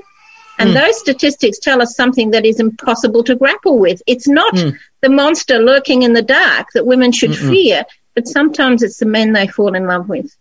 [0.60, 4.02] And those statistics tell us something that is impossible to grapple with.
[4.08, 4.70] It's not Hmm.
[5.02, 7.84] the monster lurking in the dark that women should fear,
[8.16, 10.34] but sometimes it's the men they fall in love with.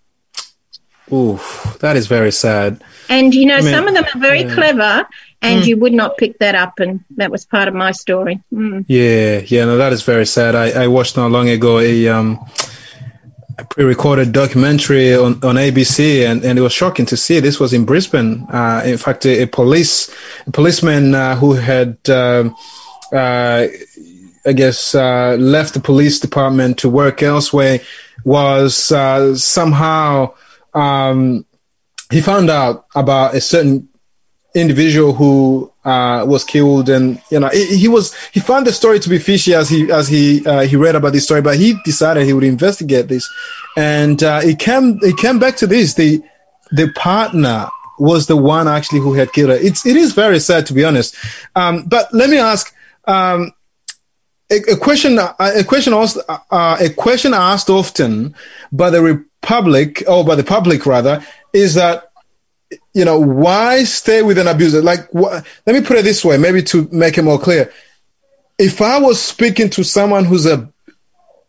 [1.12, 2.82] Oof, that is very sad.
[3.10, 5.08] And you know, mean, some of them are very clever,
[5.42, 5.68] and Hmm.
[5.70, 6.80] you would not pick that up.
[6.80, 8.42] And that was part of my story.
[8.54, 8.84] Mm.
[8.88, 10.56] Yeah, yeah, no, that is very sad.
[10.56, 12.40] I, I watched not long ago a um
[13.60, 17.40] a pre-recorded documentary on, on ABC, and, and it was shocking to see.
[17.40, 18.46] This was in Brisbane.
[18.54, 20.12] Uh, in fact, a, a police
[20.46, 22.56] a policeman uh, who had, um
[23.14, 23.68] uh,
[24.46, 27.80] I guess, uh, left the police department to work elsewhere
[28.26, 30.34] was uh, somehow
[30.78, 31.46] um,
[32.12, 33.90] he found out about a certain
[34.54, 39.00] individual who uh, was killed, and you know he, he was he found the story
[39.00, 41.76] to be fishy as he as he uh, he read about this story, but he
[41.84, 43.28] decided he would investigate this,
[43.76, 46.22] and uh, it came it came back to this the
[46.72, 47.68] the partner
[48.00, 49.56] was the one actually who had killed her.
[49.56, 51.16] It's it is very sad to be honest,
[51.56, 52.74] um, but let me ask.
[53.08, 53.54] Um,
[54.50, 58.34] a, question, a question asked, uh, a question asked often
[58.72, 61.24] by the republic, or by the public rather,
[61.54, 62.12] is that
[62.94, 64.82] you know why stay with an abuser?
[64.82, 67.72] Like, wh- let me put it this way, maybe to make it more clear.
[68.58, 70.70] If I was speaking to someone who's a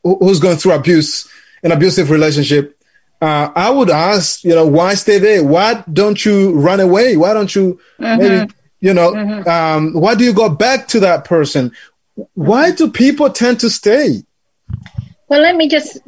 [0.03, 1.29] who's going through abuse,
[1.63, 2.79] an abusive relationship,
[3.21, 5.43] uh, I would ask, you know, why stay there?
[5.45, 7.17] Why don't you run away?
[7.17, 9.15] Why don't you maybe, you know,
[9.47, 11.73] um, why do you go back to that person?
[12.35, 14.23] Why do people tend to stay?
[15.29, 15.99] Well, let me just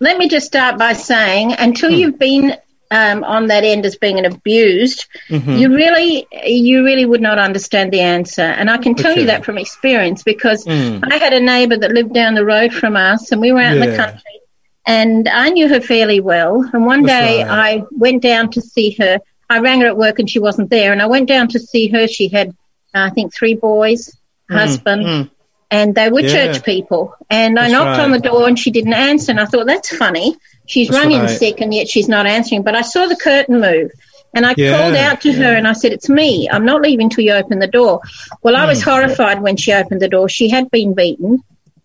[0.00, 1.96] let me just start by saying, until Hmm.
[1.96, 2.56] you've been
[2.90, 5.56] um, on that end as being an abused, Mm-hmm.
[5.56, 8.42] you really you really would not understand the answer.
[8.42, 9.22] And I can tell Okay.
[9.22, 11.00] you that from experience because Mm.
[11.10, 13.72] I had a neighbour that lived down the road from us, and we were out
[13.76, 14.40] in the country,
[14.86, 16.62] and I knew her fairly well.
[16.72, 17.80] And one That's day right.
[17.80, 19.18] I went down to see her.
[19.50, 20.92] I rang her at work, and she wasn't there.
[20.92, 22.06] And I went down to see her.
[22.06, 22.48] She had,
[22.94, 24.14] uh, I think, three boys,
[24.50, 25.30] husband mm.
[25.76, 26.34] And they were Yeah.
[26.36, 27.02] church people.
[27.30, 29.30] And I That's knocked on the door and she didn't answer.
[29.32, 30.28] And I thought, that's funny.
[30.72, 31.38] She's That's rung in right.
[31.42, 32.62] sick and yet she's not answering.
[32.68, 33.90] But I saw the curtain move
[34.34, 36.48] and I Yeah, called out to her and I said, it's me.
[36.54, 37.94] I'm not leaving till you open the door.
[38.42, 38.90] Well, I was Hmm.
[38.90, 40.28] horrified when she opened the door.
[40.28, 41.42] She had been beaten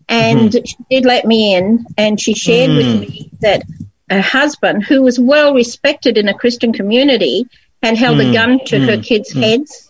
[0.08, 0.64] and Mm-hmm.
[0.70, 2.76] she did let me in and she shared Mm.
[2.80, 3.62] with me that
[4.10, 7.46] her husband, who was well respected in a Christian community,
[7.82, 8.30] had held Mm.
[8.30, 9.89] a gun to her kids' heads.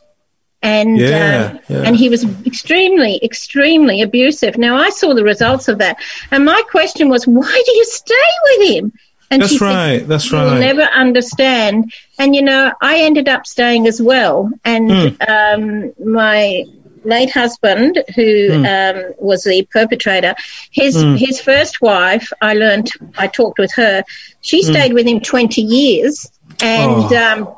[0.63, 1.83] And Yeah, um, yeah.
[1.87, 4.59] and he was extremely, extremely abusive.
[4.59, 5.97] Now I saw the results of that,
[6.31, 8.93] and my question was, why do you stay with him?
[9.31, 10.25] And That's she said, right.
[10.33, 11.93] You will never understand.
[12.19, 14.51] And you know, I ended up staying as well.
[14.65, 15.31] And Hmm.
[15.33, 16.65] um, my
[17.05, 18.67] late husband, who Hmm.
[18.67, 20.35] um, was the perpetrator,
[20.73, 24.03] his his first wife, I learned, I talked with her.
[24.43, 26.29] She stayed with him twenty years,
[26.61, 26.93] and.
[27.05, 27.45] Hmm.
[27.45, 27.57] Oh.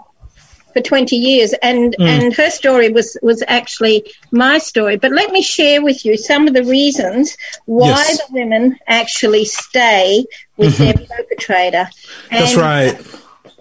[0.75, 2.07] For 20 years and Hmm.
[2.07, 6.47] and her story was was actually my story but let me share with you some
[6.49, 8.19] of the reasons why Yes.
[8.19, 10.25] the women actually stay
[10.57, 12.37] with their perpetrator Mm-hmm.
[12.39, 12.95] That's And, right.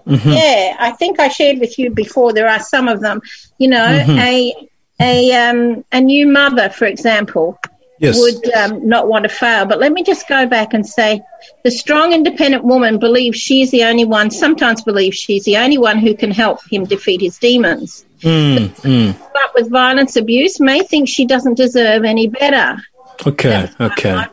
[0.06, 3.22] yeah i think i shared with you before there are some of them
[3.58, 4.18] you know Mm-hmm.
[4.20, 4.54] a
[5.02, 7.58] a um a new mother for example
[8.02, 8.20] yes.
[8.20, 9.66] would um, not want to fail.
[9.66, 11.22] But let me just go back and say
[11.64, 16.00] the strong, independent woman believes she's the only one, sometimes believes she's the only one
[16.00, 18.06] who can help him defeat his demons.
[18.22, 19.16] Mm, mm.
[19.34, 22.82] But with violence abuse, may think she doesn't deserve any better.
[23.26, 24.26] Okay, okay.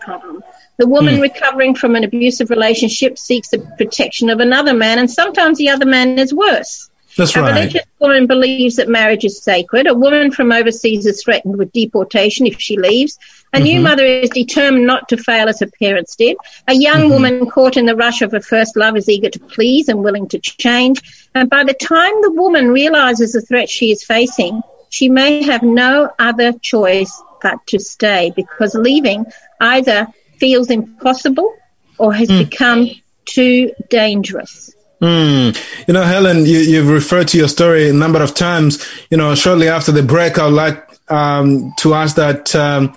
[0.79, 1.23] The woman mm.
[1.23, 5.87] recovering from an abusive relationship seeks the protection of another man, and sometimes the other
[5.87, 6.89] man is worse.
[7.19, 7.53] That's a right.
[7.53, 9.89] religious woman believes that marriage is sacred.
[9.89, 13.19] A woman from overseas is threatened with deportation if she leaves.
[13.53, 13.65] A mm-hmm.
[13.65, 16.37] new mother is determined not to fail as her parents did.
[16.69, 17.11] A young mm-hmm.
[17.11, 20.29] woman caught in the rush of her first love is eager to please and willing
[20.29, 21.29] to change.
[21.35, 25.65] And by the time the woman realizes the threat she is facing, she may have
[25.65, 29.27] no other choice but to stay because leaving
[29.61, 31.53] either feels impossible
[31.99, 32.49] or has mm.
[32.49, 32.89] become
[33.25, 34.73] too dangerous.
[35.01, 35.87] Mm.
[35.87, 38.85] You know, Helen, you, have referred to your story a number of times.
[39.11, 42.97] You know, shortly after the break, I would like um, to ask that, um,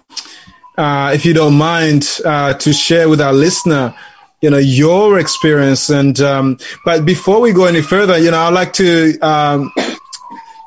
[0.77, 3.93] uh, if you don't mind, uh, to share with our listener,
[4.41, 5.89] you know, your experience.
[5.89, 9.71] And, um, but before we go any further, you know, I'd like to, um,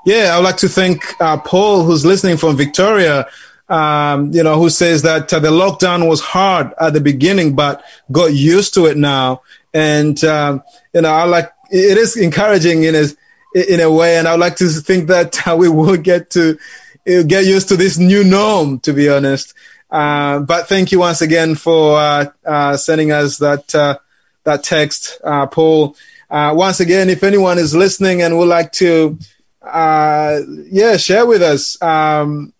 [0.06, 3.26] yeah, I'd like to thank uh, Paul, who's listening from Victoria,
[3.68, 7.82] um, you know, who says that uh, the lockdown was hard at the beginning, but
[8.12, 9.42] got used to it now.
[9.72, 10.62] And, um,
[10.94, 13.06] you know, I like, it is encouraging in a,
[13.54, 14.16] in a way.
[14.16, 16.58] And I'd like to think that uh, we will get to
[17.06, 19.54] uh, get used to this new norm, to be honest.
[19.90, 23.98] Uh, but thank you once again for uh, uh, sending us that, uh,
[24.44, 25.96] that text, Paul.
[26.30, 29.18] once again, if anyone is listening and would like to,
[29.62, 32.52] yeah, share with us, um,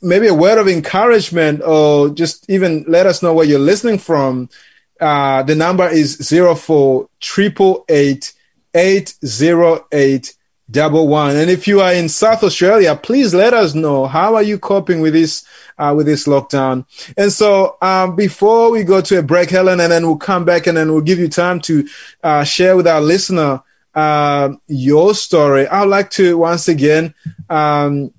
[0.00, 4.48] maybe a word of encouragement or just even let us know where you're listening from,
[5.02, 8.32] uh, the number is zero four triple eight
[8.74, 10.34] eight zero eight
[10.70, 11.36] double one.
[11.36, 15.00] And if you are in South Australia, please let us know how are you coping
[15.02, 15.44] with this
[15.78, 16.86] uh, with this lockdown.
[17.16, 20.66] And so um, before we go to a break, Helen, and then we'll come back
[20.66, 21.86] and then we'll give you time to
[22.22, 23.62] uh, share with our listener
[23.94, 25.66] uh, your story.
[25.66, 27.14] I'd like to once again.
[27.50, 28.12] Um,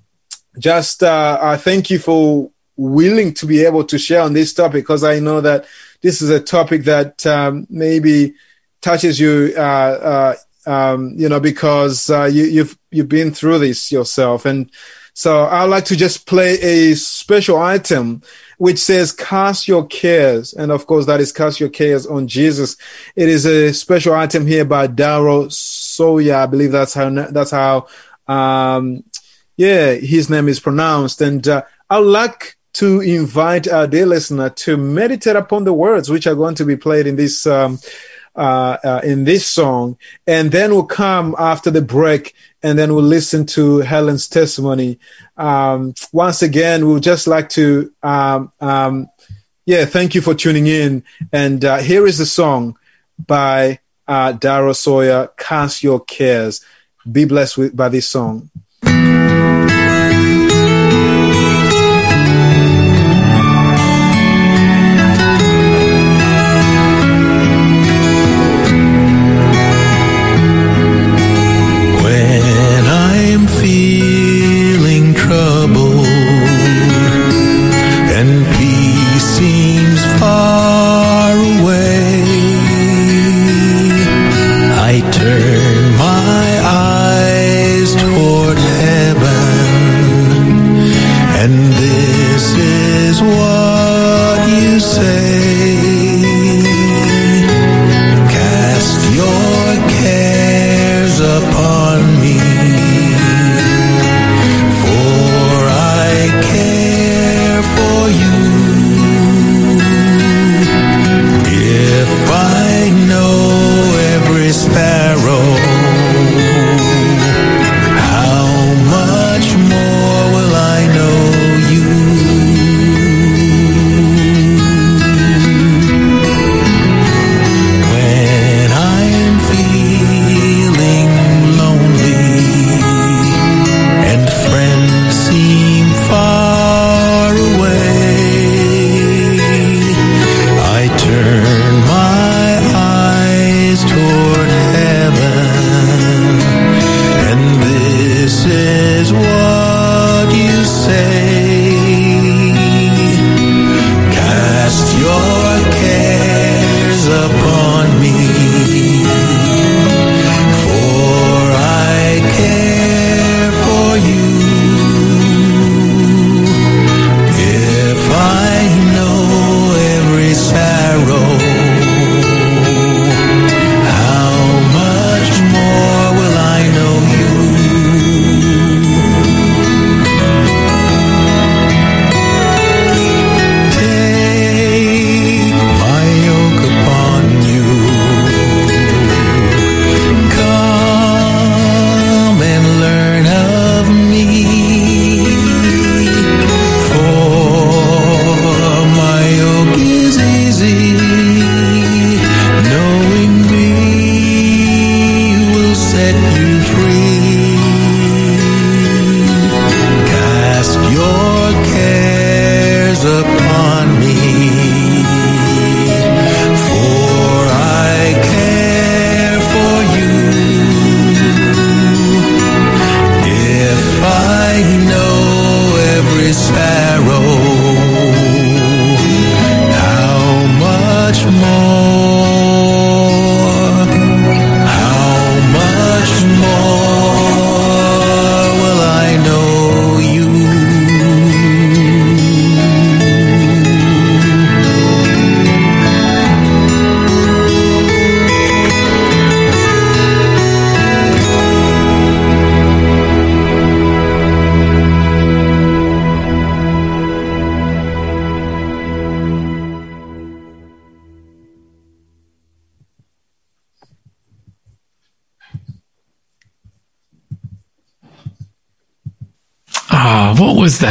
[0.59, 4.83] just uh, I thank you for willing to be able to share on this topic
[4.83, 5.65] because I know that
[6.01, 8.33] this is a topic that um, maybe
[8.81, 13.91] touches you, uh, uh, um, you know, because uh, you, you've you've been through this
[13.91, 14.69] yourself, and
[15.13, 18.21] so I'd like to just play a special item
[18.57, 20.53] which says cast your cares.
[20.53, 22.77] And of course that is cast your cares on jesus.
[23.15, 27.87] It is a special item here by Daryl Sawyer i believe that's how that's how
[28.27, 29.03] um,
[29.57, 31.21] yeah, his name is pronounced.
[31.21, 36.27] And uh, I'd like to invite our dear listener to meditate upon the words which
[36.27, 37.79] are going to be played in this um,
[38.35, 39.95] uh, uh, in this song,
[40.25, 44.97] and then we'll come after the break, and then we'll listen to Helen's testimony.
[45.37, 49.07] Um, once again, we'd just like to, um, um,
[49.65, 51.03] yeah, thank you for tuning in.
[51.31, 52.75] And uh, here is the song
[53.23, 56.65] by uh, Sawyer, "Cast Your Cares."
[57.11, 58.49] Be blessed with, by this song.
[75.23, 75.92] trouble.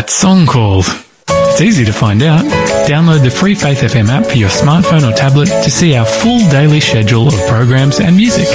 [0.03, 0.85] That song called?
[1.29, 2.45] It's easy to find out.
[2.89, 6.41] Download the free Faith FM app for your smartphone or tablet to see our full
[6.51, 8.49] daily schedule of programs and music.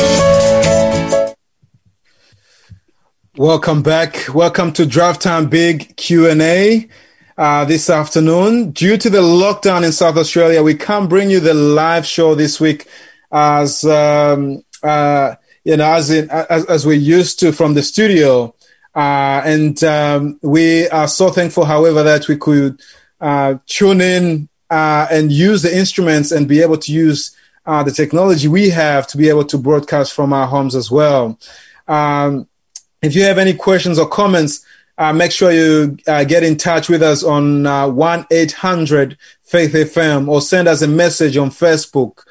[3.38, 4.26] Welcome back.
[4.34, 6.89] Welcome to Drive Time Big Q&A.
[7.38, 8.72] Uh, this afternoon.
[8.72, 12.60] Due to the lockdown in South Australia, we can't bring you the live show this
[12.60, 12.88] week
[13.32, 18.56] as um, uh, you know as, in, as as we used to from the studio.
[18.98, 22.82] Uh, and um, we are so thankful, however, that we could
[23.22, 27.36] uh, tune in uh, and use the instruments and be able to use
[27.68, 31.38] uh, the technology we have to be able to broadcast from our homes as well.
[31.88, 32.48] Um,
[33.04, 34.66] if you have any questions or comments,
[34.98, 40.28] uh, make sure you uh, get in touch with us on 1 800 Faith FM
[40.28, 42.24] or send us a message on Facebook.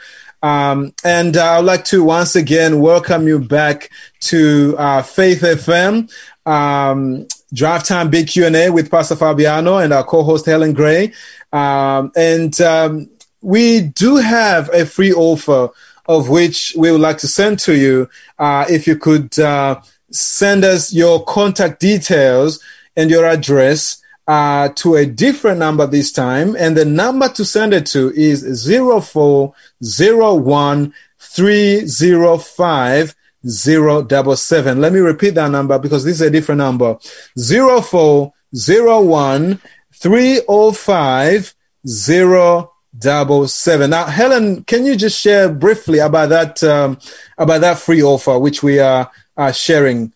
[0.47, 3.90] Um, and I would like to once again welcome you back
[4.20, 6.09] to Faith FM
[6.47, 11.12] um, Drive Time Big Q&A with Pastor Fabiano and our co-host Helen Gray.
[11.53, 13.11] Um, and um,
[13.42, 15.70] we do have a free offer
[16.07, 18.09] of which we would like to send to you.
[18.38, 19.80] Uh, if you could uh,
[20.12, 22.62] send us your contact details
[22.94, 26.57] and your address uh, to a different number this time.
[26.57, 33.14] And the number to send it to is 0401 305
[33.49, 34.81] zero double seven.
[34.81, 36.99] Let me repeat that number because this is a different number.
[37.39, 39.61] Zero four zero one
[39.93, 41.55] three oh five
[41.87, 43.91] zero double seven.
[43.91, 46.99] Now, Helen, can you just share briefly about that um,
[47.39, 50.12] about that free offer which we are, are sharing?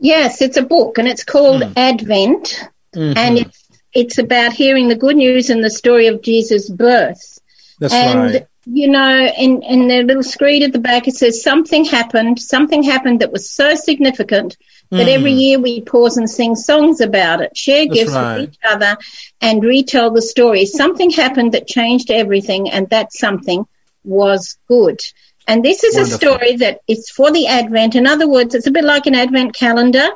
[0.00, 1.72] Yes, it's a book and it's called mm.
[1.76, 3.16] Advent, mm-hmm.
[3.16, 7.38] and it's it's about hearing the good news and the story of Jesus' birth.
[7.80, 11.42] That's and right you know, in, in the little screed at the back, it says
[11.42, 14.58] something happened, something happened that was so significant
[14.90, 15.14] that mm.
[15.14, 18.40] every year we pause and sing songs about it, share That's gifts right.
[18.40, 18.96] with each other,
[19.40, 20.66] and retell the story.
[20.66, 23.66] Something happened that changed everything, and that something
[24.04, 25.00] was good.
[25.46, 26.14] And this is Wonderful.
[26.14, 27.94] a story that is for the Advent.
[27.94, 30.08] In other words, it's a bit like an Advent calendar.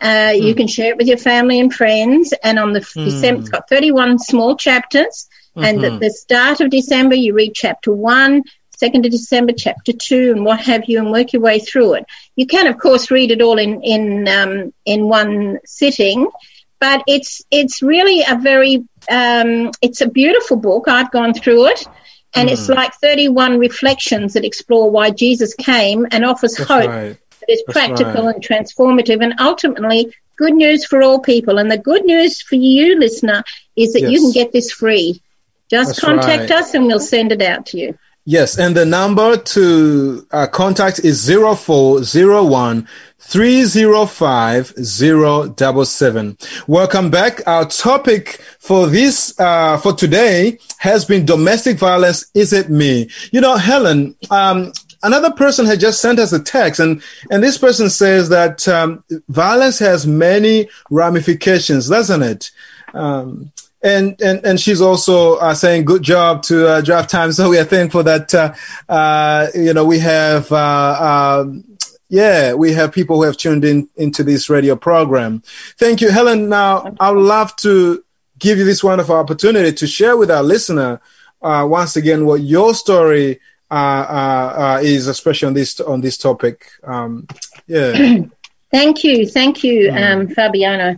[0.00, 0.42] Uh, mm.
[0.42, 2.32] You can share it with your family and friends.
[2.42, 3.04] And on the mm.
[3.04, 5.28] December, it's got 31 small chapters.
[5.56, 5.64] Mm-hmm.
[5.64, 8.44] And at the start of December, you read chapter one,
[8.76, 12.06] second of December, chapter two, and what have you, and work your way through it.
[12.36, 16.30] You can, of course, read it all in in um, in one sitting,
[16.78, 20.86] but it's it's really a very um, it's a beautiful book.
[20.88, 21.84] I've gone through it.
[22.32, 22.52] And mm.
[22.52, 27.18] it's like 31 reflections that explore why Jesus came and offers That's hope right.
[27.50, 28.34] Is That's practical right.
[28.34, 31.58] and transformative and ultimately good news for all people.
[31.58, 33.42] And the good news for you, listener,
[33.76, 34.10] is that yes.
[34.10, 35.22] you can get this free.
[35.68, 36.60] Just That's contact right.
[36.62, 37.98] us and we'll send it out to you.
[38.26, 42.86] Yes, and the number to uh, contact is 0401
[43.18, 46.38] 305 077.
[46.66, 47.46] Welcome back.
[47.46, 52.30] Our topic for this, uh, for today has been domestic violence.
[52.34, 53.08] Is it me?
[53.32, 54.72] You know, Helen, um,
[55.02, 59.04] another person had just sent us a text and, and this person says that, um,
[59.28, 62.50] violence has many ramifications, doesn't it?
[62.94, 67.32] Um, and and and she's also uh, saying good job to uh, Drive Time.
[67.32, 68.52] So we are thankful that uh,
[68.88, 70.50] uh you know we have.
[70.52, 71.64] Uh, um,
[72.10, 75.42] yeah, we have people who have tuned in into this radio program.
[75.78, 76.48] Thank you, Helen.
[76.48, 78.04] Now, I would love to
[78.36, 81.00] give you this wonderful opportunity to share with our listener
[81.40, 83.38] uh, once again what your story
[83.70, 86.66] is, especially on this on this topic.
[86.84, 87.26] Um,
[87.66, 88.18] yeah.
[88.72, 90.00] Thank you, thank you, mm.
[90.00, 90.96] um, Fabiano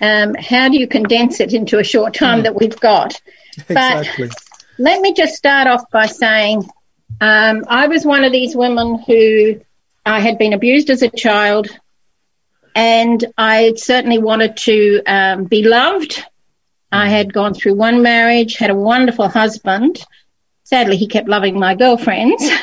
[0.00, 2.42] um, how do you condense it into a short time mm.
[2.44, 3.20] that we've got?
[3.68, 4.28] Exactly.
[4.28, 4.36] But
[4.78, 6.62] let me just start off by saying
[7.20, 9.60] um, I was one of these women who
[10.06, 11.68] I had been abused as a child,
[12.74, 16.24] and I certainly wanted to um, be loved.
[16.90, 20.02] I had gone through one marriage, had a wonderful husband.
[20.70, 22.48] Sadly, he kept loving my girlfriends.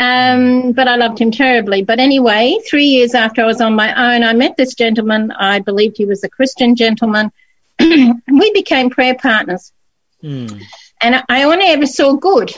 [0.00, 1.82] Um, but I loved him terribly.
[1.82, 5.32] But anyway, three years after I was on my own, I met this gentleman.
[5.32, 7.32] I believed he was a Christian gentleman.
[7.80, 9.72] we became prayer partners.
[10.22, 10.62] Mm.
[11.00, 12.54] And I only ever saw good.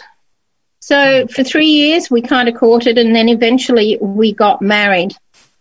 [0.81, 5.15] So for three years, we kind of courted, and then eventually we got married.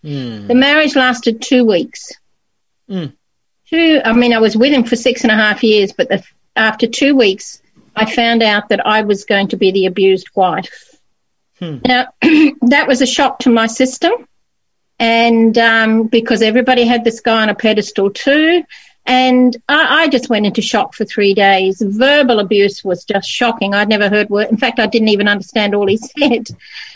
[0.03, 0.49] Mm.
[0.49, 2.11] The marriage lasted two weeks.
[2.89, 3.13] Mm.
[3.69, 6.21] Two, I mean, I was with him for six and a half years, but the,
[6.57, 7.61] after two weeks,
[7.99, 10.97] I found out that I was going to be the abused wife.
[11.59, 11.77] Hmm.
[11.85, 14.13] Now, that was a shock to my system.
[14.99, 18.63] And um, because everybody had this guy on a pedestal too.
[19.05, 21.81] And I, I, just went into shock for three days.
[21.81, 23.73] Verbal abuse was just shocking.
[23.73, 24.49] I'd never heard word.
[24.49, 26.47] In fact, I didn't even understand all he said.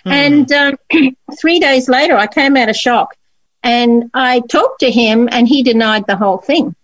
[0.04, 0.12] Hmm.
[0.12, 0.76] And um,
[1.40, 3.16] three days later, I came out of shock
[3.64, 6.76] and I talked to him and he denied the whole thing.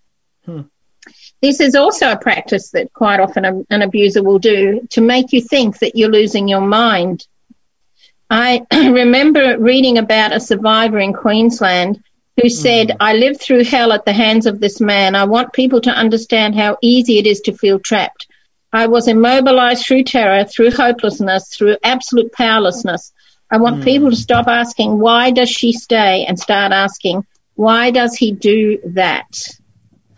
[1.42, 5.32] This is also a practice that quite often a, an abuser will do to make
[5.32, 7.26] you think that you're losing your mind.
[8.30, 12.04] I remember reading about a survivor in Queensland
[12.36, 12.52] who mm.
[12.52, 15.16] said, I lived through hell at the hands of this man.
[15.16, 18.28] I want people to understand how easy it is to feel trapped.
[18.72, 23.12] I was immobilized through terror, through hopelessness, through absolute powerlessness.
[23.50, 23.84] I want mm.
[23.84, 26.26] people to stop asking, why does she stay?
[26.26, 27.26] And start asking,
[27.56, 29.28] why does he do that?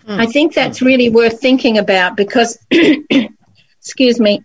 [0.08, 2.58] I think that's really worth thinking about because,
[3.80, 4.44] excuse me,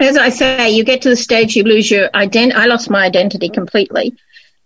[0.00, 2.56] as I say, you get to the stage you lose your identity.
[2.56, 4.16] I lost my identity completely.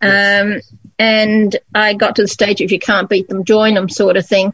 [0.01, 0.61] Um,
[0.99, 4.27] and I got to the stage if you can't beat them, join them sort of
[4.27, 4.53] thing.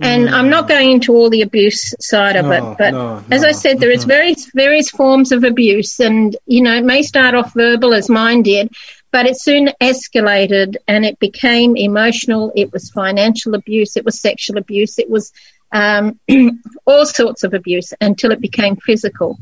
[0.00, 3.42] And I'm not going into all the abuse side of No, it, but no, as
[3.42, 3.48] no.
[3.48, 4.08] I said, there is Mhm.
[4.08, 8.42] various various forms of abuse, and you know it may start off verbal as mine
[8.42, 8.70] did,
[9.10, 12.52] but it soon escalated and it became emotional.
[12.54, 15.32] It was financial abuse, it was sexual abuse, it was
[15.72, 16.18] um,
[16.86, 19.38] all sorts of abuse until it became physical.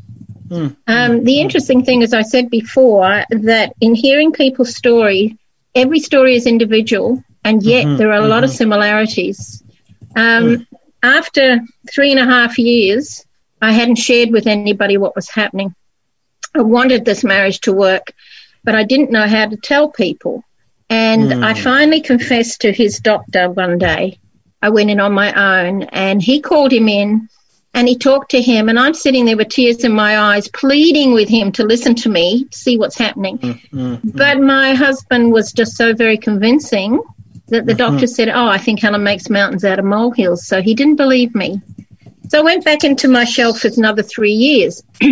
[0.87, 5.37] Um, the interesting thing, as I said before, that in hearing people's story,
[5.75, 9.63] every story is individual, and yet there are a lot of similarities.
[10.15, 10.67] Um,
[11.03, 11.61] After
[11.93, 13.25] three and a half years,
[13.61, 15.75] I hadn't shared with anybody what was happening.
[16.55, 18.13] I wanted this marriage to work,
[18.67, 20.45] but I didn't know how to tell people.
[20.91, 21.63] And I hmm.
[21.63, 24.19] finally confessed to his doctor one day.
[24.61, 27.29] I went in on my own, and he called him in
[27.73, 31.13] and he talked to him and i'm sitting there with tears in my eyes pleading
[31.13, 33.37] with him to listen to me see what's happening.
[33.39, 34.17] Mm, mm, mm.
[34.17, 37.03] But my husband was just so very convincing
[37.49, 37.93] that the mm-hmm.
[37.93, 41.35] doctor said oh i think helen makes mountains out of molehills so he didn't believe
[41.35, 41.61] me.
[42.31, 44.83] So i went back into my shell for another three years.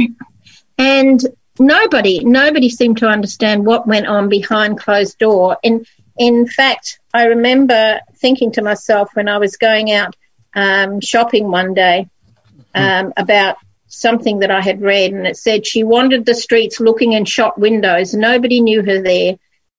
[0.76, 1.20] And
[1.58, 5.86] nobody nobody seemed to understand what went on behind closed door and
[6.16, 10.16] in fact i remember thinking to myself when i was going out
[10.56, 12.08] um, shopping one day
[12.74, 13.56] um, about
[13.94, 17.56] something that I had read, and it said she wandered the streets looking in shop
[17.58, 18.14] windows.
[18.14, 19.36] Nobody knew her there,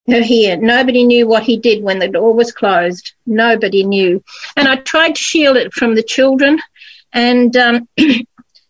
[0.07, 0.57] her here.
[0.57, 3.13] Nobody knew what he did when the door was closed.
[3.25, 4.23] Nobody knew.
[4.55, 6.59] And I tried to shield it from the children.
[7.11, 7.89] And, um,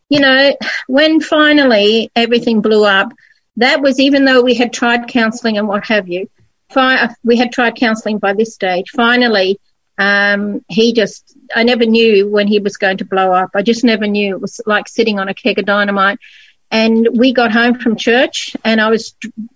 [0.09, 0.55] you know,
[0.87, 3.11] when finally everything blew up,
[3.57, 6.29] that was even though we had tried counselling and what have you.
[6.69, 8.91] Fi- we had tried counselling by this stage.
[8.91, 9.59] Finally,
[9.97, 13.51] um, he just, I never knew when he was going to blow up.
[13.55, 14.35] I just never knew.
[14.35, 16.19] It was like sitting on a keg of dynamite.
[16.71, 19.15] And we got home from church and I was,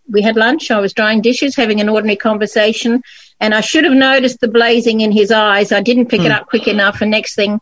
[0.09, 0.71] we had lunch.
[0.71, 3.01] I was drying dishes, having an ordinary conversation.
[3.41, 5.71] And I should have noticed the blazing in his eyes.
[5.71, 7.01] I didn't pick it up quick enough.
[7.01, 7.59] And next thing,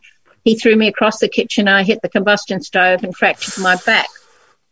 [0.47, 1.67] he threw me across the kitchen.
[1.67, 4.07] I hit the combustion stove and fractured my back.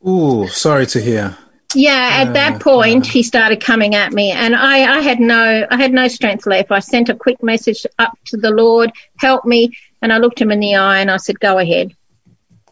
[0.08, 1.38] Ooh, sorry to hear.
[1.74, 5.76] Yeah, at that point he started coming at me and I, I had no I
[5.76, 6.72] had no strength left.
[6.72, 10.50] I sent a quick message up to the Lord, help me, and I looked him
[10.50, 11.94] in the eye and I said, Go ahead.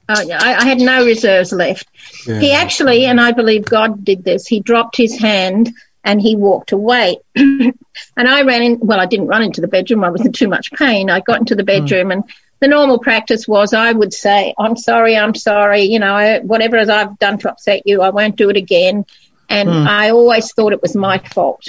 [0.07, 1.87] Uh, I, I had no reserves left.
[2.25, 2.39] Yeah.
[2.39, 5.73] He actually, and I believe God did this, he dropped his hand
[6.05, 7.17] and he walked away.
[7.35, 7.73] and
[8.17, 10.05] I ran in, well, I didn't run into the bedroom.
[10.05, 11.09] I was in too much pain.
[11.09, 12.23] I got into the bedroom and
[12.64, 16.88] the normal practice was I would say, I'm sorry, I'm sorry, you know, whatever as
[16.88, 19.05] I've done to upset you, I won't do it again.
[19.49, 21.68] And I always thought it was my fault.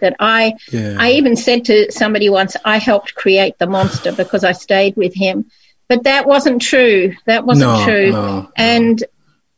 [0.00, 0.96] That I, Yeah.
[0.98, 5.14] I even said to somebody once, I helped create the monster because I stayed with
[5.14, 5.44] him.
[5.88, 7.14] But that wasn't true.
[7.26, 8.10] That wasn't No, true.
[8.10, 9.04] no, and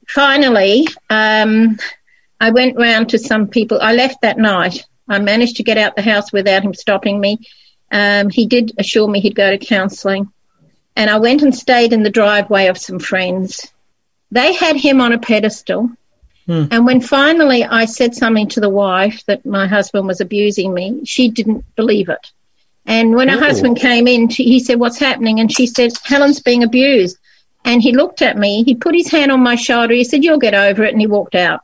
[0.09, 1.79] finally, um,
[2.39, 3.79] I went round to some people.
[3.81, 4.85] I left that night.
[5.09, 7.39] I managed to get out the house without him stopping me.
[7.91, 10.31] Um, he did assure me he'd go to counselling.
[10.97, 13.73] And I went and stayed in the driveway of some friends.
[14.31, 15.91] They had him on a pedestal.
[16.47, 16.65] Hmm.
[16.71, 21.05] And when finally I said something to the wife that my husband was abusing me,
[21.05, 22.33] she didn't believe it.
[22.87, 23.41] And when her Ooh.
[23.41, 25.41] husband came in, she, he said, What's happening?
[25.41, 27.19] And she said, Helen's being abused.
[27.65, 30.39] And he looked at me, he put his hand on my shoulder, he said, You'll
[30.39, 30.93] get over it.
[30.93, 31.61] And he walked out.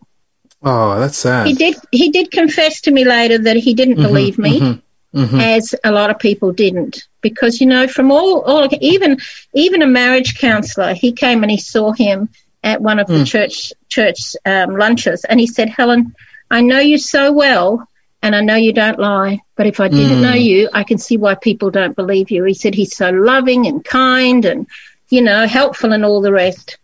[0.64, 1.46] Oh, that's sad.
[1.46, 4.02] He did, he did confess to me later that he didn't mm-hmm.
[4.02, 4.60] believe me.
[4.60, 4.80] Mm-hmm.
[5.14, 5.40] Mm-hmm.
[5.40, 9.18] As a lot of people didn't, because you know, from all, all even
[9.52, 12.30] even a marriage counselor, he came and he saw him,
[12.64, 13.26] at one of the mm.
[13.26, 16.14] church church um, lunches, and he said, "Helen,
[16.50, 17.86] I know you so well,
[18.22, 19.40] and I know you don't lie.
[19.56, 20.44] But if I didn't know mm.
[20.44, 23.84] you, I can see why people don't believe you." He said he's so loving and
[23.84, 24.66] kind, and
[25.10, 26.78] you know, helpful, and all the rest.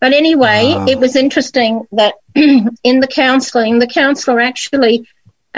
[0.00, 0.86] But anyway, Wow.
[0.86, 5.08] it was interesting that in the counselling, the counsellor actually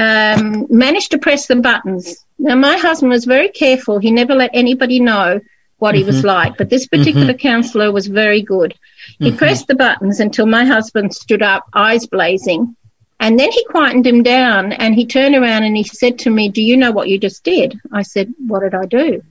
[0.00, 2.24] um, managed to press the buttons.
[2.38, 3.98] Now, my husband was very careful.
[3.98, 5.40] He never let anybody know
[5.76, 6.26] what he was mm-hmm.
[6.26, 7.48] like, but this particular mm-hmm.
[7.48, 8.74] counsellor was very good.
[9.18, 9.36] He mm-hmm.
[9.36, 12.76] pressed the buttons until my husband stood up, eyes blazing,
[13.18, 16.48] and then he quietened him down and he turned around and he said to me,
[16.48, 17.78] Do you know what you just did?
[17.92, 19.22] I said, What did I do?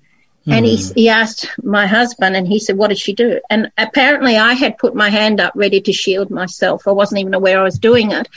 [0.48, 0.96] And he, mm.
[0.96, 3.40] he asked my husband, and he said, What did she do?
[3.50, 6.88] And apparently, I had put my hand up ready to shield myself.
[6.88, 8.28] I wasn't even aware I was doing it.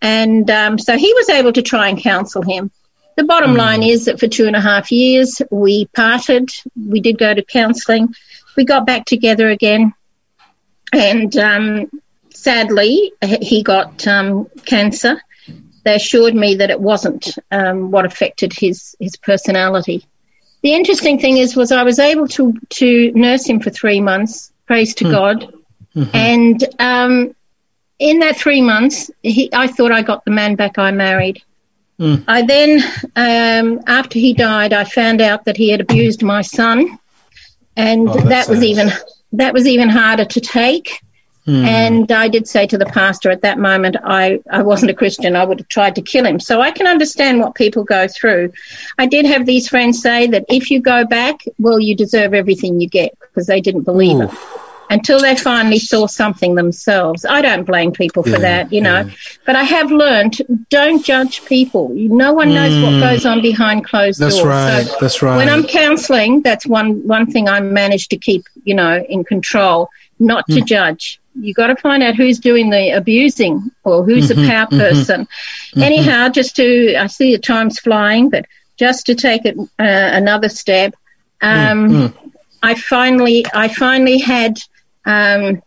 [0.00, 2.70] And um, so he was able to try and counsel him.
[3.16, 6.50] The bottom line is that for two and a half years, we parted.
[6.76, 8.14] We did go to counselling.
[8.56, 9.92] We got back together again.
[10.92, 11.90] And um,
[12.30, 15.20] sadly, he got um, cancer.
[15.84, 20.06] They assured me that it wasn't um, what affected his, his personality.
[20.62, 24.52] The interesting thing is, was I was able to to nurse him for three months.
[24.66, 25.52] Praise to God.
[26.14, 27.34] And um,
[27.98, 31.42] in that three months, he, I thought I got the man back I married.
[32.28, 32.80] I then,
[33.16, 36.96] um, after he died, I found out that he had abused my son,
[37.76, 38.90] and Oh, that's that was even
[39.32, 41.00] that was even harder to take.
[41.66, 45.34] And I did say to the pastor at that moment, I, I wasn't a Christian.
[45.34, 46.38] I would have tried to kill him.
[46.40, 48.52] So I can understand what people go through.
[48.98, 52.82] I did have these friends say that if you go back, well, you deserve everything
[52.82, 54.30] you get because they didn't believe it
[54.90, 57.24] until they finally saw something themselves.
[57.24, 59.10] I don't blame people for Yeah, that, you know, yeah.
[59.46, 60.38] but I have learned
[60.70, 61.90] don't judge people.
[61.94, 64.24] No one knows what goes on behind closed Mm.
[64.24, 64.46] That's doors.
[64.46, 64.86] right.
[64.86, 65.36] So That's right.
[65.36, 69.90] when I'm counselling, that's one one thing I managed to keep, you know, in control,
[70.18, 70.54] not Mm.
[70.56, 71.20] to judge.
[71.40, 75.28] You've got to find out who's doing the abusing or who's Mm-hmm, the power person.
[75.76, 78.44] Anyhow, just to I see the time's flying, but
[78.76, 80.94] just to take it uh, another step,
[81.42, 82.12] um, Mm,
[82.62, 84.58] I finally I finally had
[85.08, 85.62] um,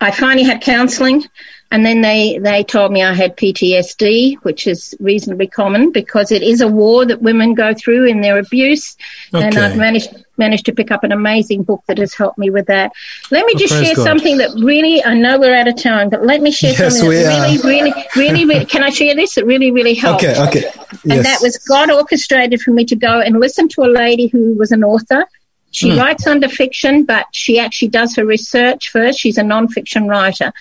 [0.00, 1.24] I finally had counselling,
[1.72, 6.42] and then they they told me I had PTSD, which is reasonably common because it
[6.42, 8.96] is a war that women go through in their abuse,
[9.32, 12.66] and I've managed managed to pick up an amazing book that has helped me with
[12.66, 12.92] that.
[13.32, 14.04] Let me Oh, just share God.
[14.04, 17.10] something that really I know we're out of time, but let me share Yes, something
[17.10, 19.36] that really, really, really, really, can I share this?
[19.36, 20.24] It really, really helped.
[20.24, 20.40] okay.
[20.46, 20.64] Okay.
[21.10, 24.54] And that was God orchestrated for me to go and listen to a lady who
[24.54, 25.24] was an author.
[25.70, 25.98] She Hmm.
[25.98, 29.18] writes under fiction, but she actually does her research first.
[29.18, 30.52] She's a non-fiction writer.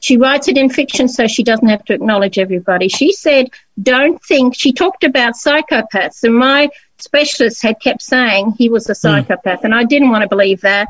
[0.00, 2.88] She writes it in fiction so she doesn't have to acknowledge everybody.
[2.88, 3.50] She said,
[3.82, 8.94] don't think, she talked about psychopaths, and my specialist had kept saying he was a
[8.94, 10.88] psychopath, and I didn't want to believe that.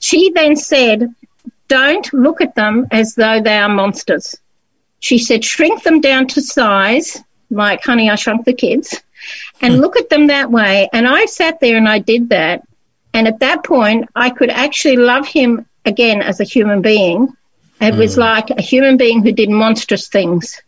[0.00, 1.12] She then said,
[1.68, 4.36] don't look at them as though they are monsters.
[5.00, 9.00] She said, shrink them down to size, like Honey, I Shrunk the Kids,
[9.60, 10.88] and look at them that way.
[10.92, 12.62] And I sat there and I did that.
[13.14, 17.34] And at that point, I could actually love him again as a human being.
[17.80, 20.60] It was like a human being who did monstrous things.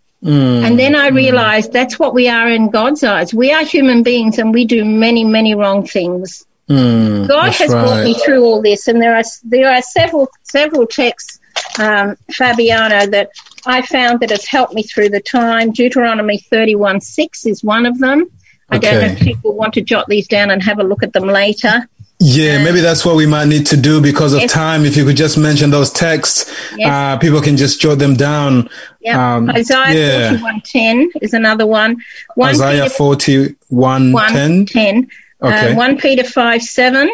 [0.64, 3.32] And then I realized that's what we are in God's eyes.
[3.32, 6.44] We are human beings and we do many, many wrong things.
[6.68, 10.86] Mm, God has brought me through all this, and there are there are several several
[10.86, 11.40] texts,
[11.80, 13.30] um, Fabiano, that
[13.66, 15.72] I found that has helped me through the time.
[15.72, 18.30] Deuteronomy thirty one six is one of them.
[18.68, 21.12] I don't know if people want to jot these down and have a look at
[21.12, 21.88] them later.
[22.22, 24.52] Yeah, maybe that's what we might need to do because of Yes.
[24.52, 24.84] time.
[24.84, 26.88] If you could just mention those texts, Yes.
[26.88, 28.68] uh, people can just jot them down.
[29.00, 30.28] Yeah, Um, Isaiah yeah.
[30.28, 31.96] forty one ten is another one.
[32.34, 35.08] One Isaiah Peter 41 one 10.
[35.42, 35.72] Okay.
[35.72, 37.08] Uh, 1 Peter 5 7,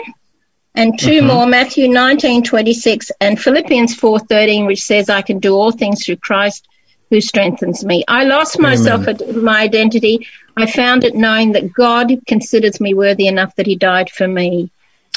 [0.75, 1.27] and 2 Uh-huh.
[1.35, 5.71] more Matthew nineteen twenty six, and Philippians four thirteen, which says, I can do all
[5.71, 6.67] things through Christ
[7.11, 8.03] who strengthens me.
[8.09, 10.27] I lost myself, at my identity.
[10.57, 14.69] I found it knowing that God considers me worthy enough that He died for me.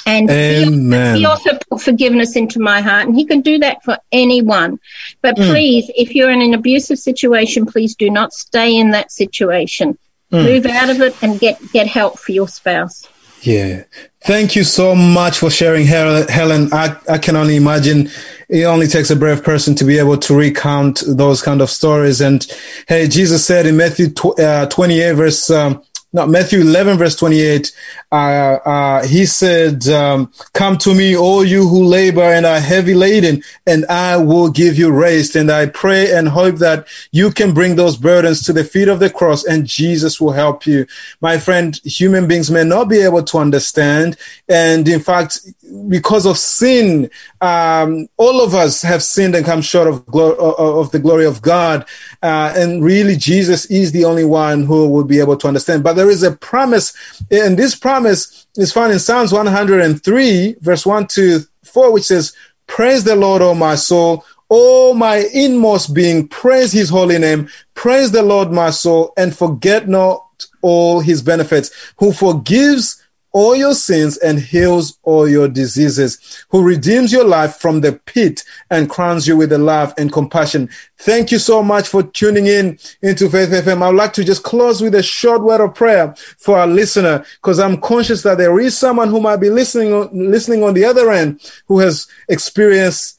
[0.06, 1.18] And he, Amen.
[1.18, 4.80] he also put forgiveness into my heart, and He can do that for anyone.
[5.22, 5.52] But Mm.
[5.52, 9.98] please, if you're in an abusive situation, please do not stay in that situation.
[10.32, 10.44] Mm.
[10.44, 13.08] Move out of it and get, get help for your spouse.
[13.42, 13.84] Yeah.
[14.26, 16.70] Thank you so much for sharing, Helen.
[16.74, 18.10] I, I can only imagine
[18.50, 22.20] it only takes a brave person to be able to recount those kind of stories.
[22.20, 22.46] And
[22.88, 25.82] hey, Jesus said in Matthew tw- uh, 28, verse um,
[26.12, 27.72] no, Matthew 11, verse 28,
[28.12, 32.96] uh, uh, he said, um, Come to me, all you who labor and are heavy
[32.96, 35.36] laden, and I will give you rest.
[35.36, 39.00] And I pray and hope that you can bring those burdens to the feet of
[39.00, 40.88] the cross, and Jesus will help you.
[41.22, 44.18] My friend, human beings may not be able to understand.
[44.48, 45.42] And in fact,
[45.88, 50.90] because of sin, um, all of us have sinned and come short of, glo- of
[50.92, 51.86] the glory of God.
[52.24, 55.84] Uh, and really, Jesus is the only one who will be able to understand.
[55.84, 56.94] But there is a promise,
[57.30, 62.34] and this promise is found in Psalms 103, verse 1 to 4, which says,
[62.68, 64.26] Praise the Lord, O my soul.
[64.50, 67.50] O my inmost being, praise his holy name.
[67.74, 70.26] Praise the Lord, my soul, and forget not
[70.62, 72.99] all his benefits, who forgives
[73.32, 78.44] all your sins and heals all your diseases, who redeems your life from the pit
[78.70, 80.70] and crowns you with the love and compassion.
[80.98, 83.82] Thank you so much for tuning in into Faith FM.
[83.82, 87.24] I would like to just close with a short word of prayer for our listener,
[87.36, 91.12] because I'm conscious that there is someone who might be listening, listening on the other
[91.12, 93.19] end who has experienced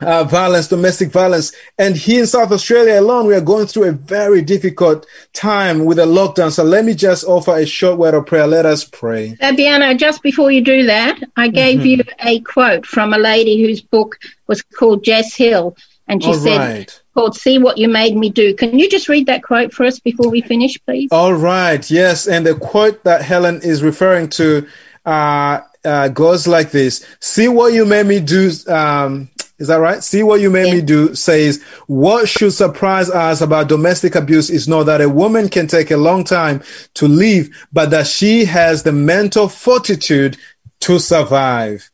[0.00, 1.52] uh, violence, domestic violence.
[1.78, 5.98] And here in South Australia alone, we are going through a very difficult time with
[5.98, 6.52] a lockdown.
[6.52, 8.46] So let me just offer a short word of prayer.
[8.46, 9.34] Let us pray.
[9.36, 11.86] Fabiano, just before you do that, I gave mm-hmm.
[11.86, 15.76] you a quote from a lady whose book was called Jess Hill.
[16.06, 17.02] And she All said, right.
[17.14, 18.54] called See What You Made Me Do.
[18.54, 21.08] Can you just read that quote for us before we finish, please?
[21.10, 21.90] All right.
[21.90, 22.28] Yes.
[22.28, 24.66] And the quote that Helen is referring to,
[25.06, 28.50] uh, uh, goes like this See what you made me do.
[28.68, 29.28] Um,
[29.58, 30.02] is that right?
[30.02, 30.74] See what you made yeah.
[30.74, 35.48] me do says, what should surprise us about domestic abuse is not that a woman
[35.48, 36.62] can take a long time
[36.94, 40.36] to leave, but that she has the mental fortitude
[40.80, 41.88] to survive.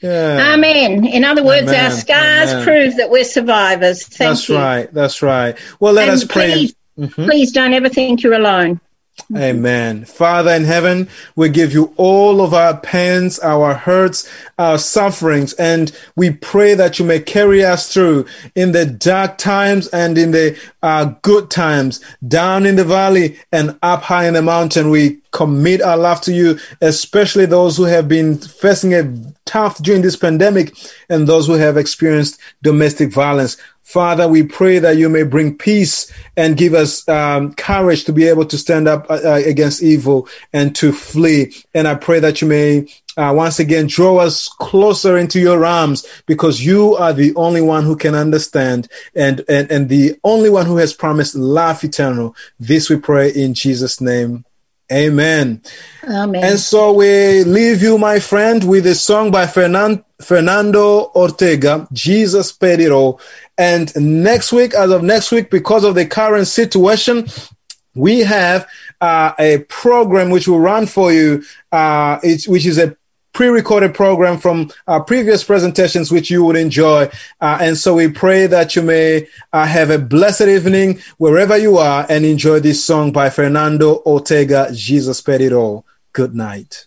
[0.00, 0.52] Yeah.
[0.54, 1.04] Amen.
[1.04, 1.84] In other words, Amen.
[1.84, 2.64] our scars Amen.
[2.64, 4.06] prove that we're survivors.
[4.06, 4.56] Thank that's you.
[4.56, 4.92] right.
[4.92, 5.58] That's right.
[5.80, 6.52] Well, let and us pray.
[6.52, 7.24] Please, mm-hmm.
[7.24, 8.80] please don't ever think you're alone.
[9.34, 10.04] Amen.
[10.04, 15.96] Father in heaven, we give you all of our pains, our hurts, our sufferings, and
[16.14, 20.58] we pray that you may carry us through in the dark times and in the
[20.82, 24.90] uh, good times, down in the valley and up high in the mountain.
[24.90, 29.12] We commit our life to you, especially those who have been facing a
[29.44, 30.76] tough during this pandemic
[31.08, 33.56] and those who have experienced domestic violence.
[33.84, 38.26] Father, we pray that you may bring peace and give us um, courage to be
[38.26, 41.54] able to stand up uh, uh, against evil and to flee.
[41.74, 46.06] And I pray that you may uh, once again draw us closer into your arms
[46.26, 50.64] because you are the only one who can understand and, and, and the only one
[50.64, 52.34] who has promised life eternal.
[52.58, 54.44] This we pray in Jesus' name.
[54.92, 55.62] Amen.
[56.06, 56.44] Amen.
[56.44, 62.56] And so we leave you, my friend, with a song by Fernando, Fernando Ortega, Jesus
[62.90, 63.20] all.
[63.56, 67.26] And next week, as of next week, because of the current situation,
[67.94, 68.66] we have
[69.00, 72.96] uh, a program which will run for you, uh, which is a
[73.34, 77.04] pre-recorded program from our previous presentations, which you would enjoy.
[77.40, 81.76] Uh, and so we pray that you may uh, have a blessed evening wherever you
[81.76, 85.22] are and enjoy this song by Fernando Ortega, Jesus
[85.52, 85.84] All.
[86.12, 86.86] Good night.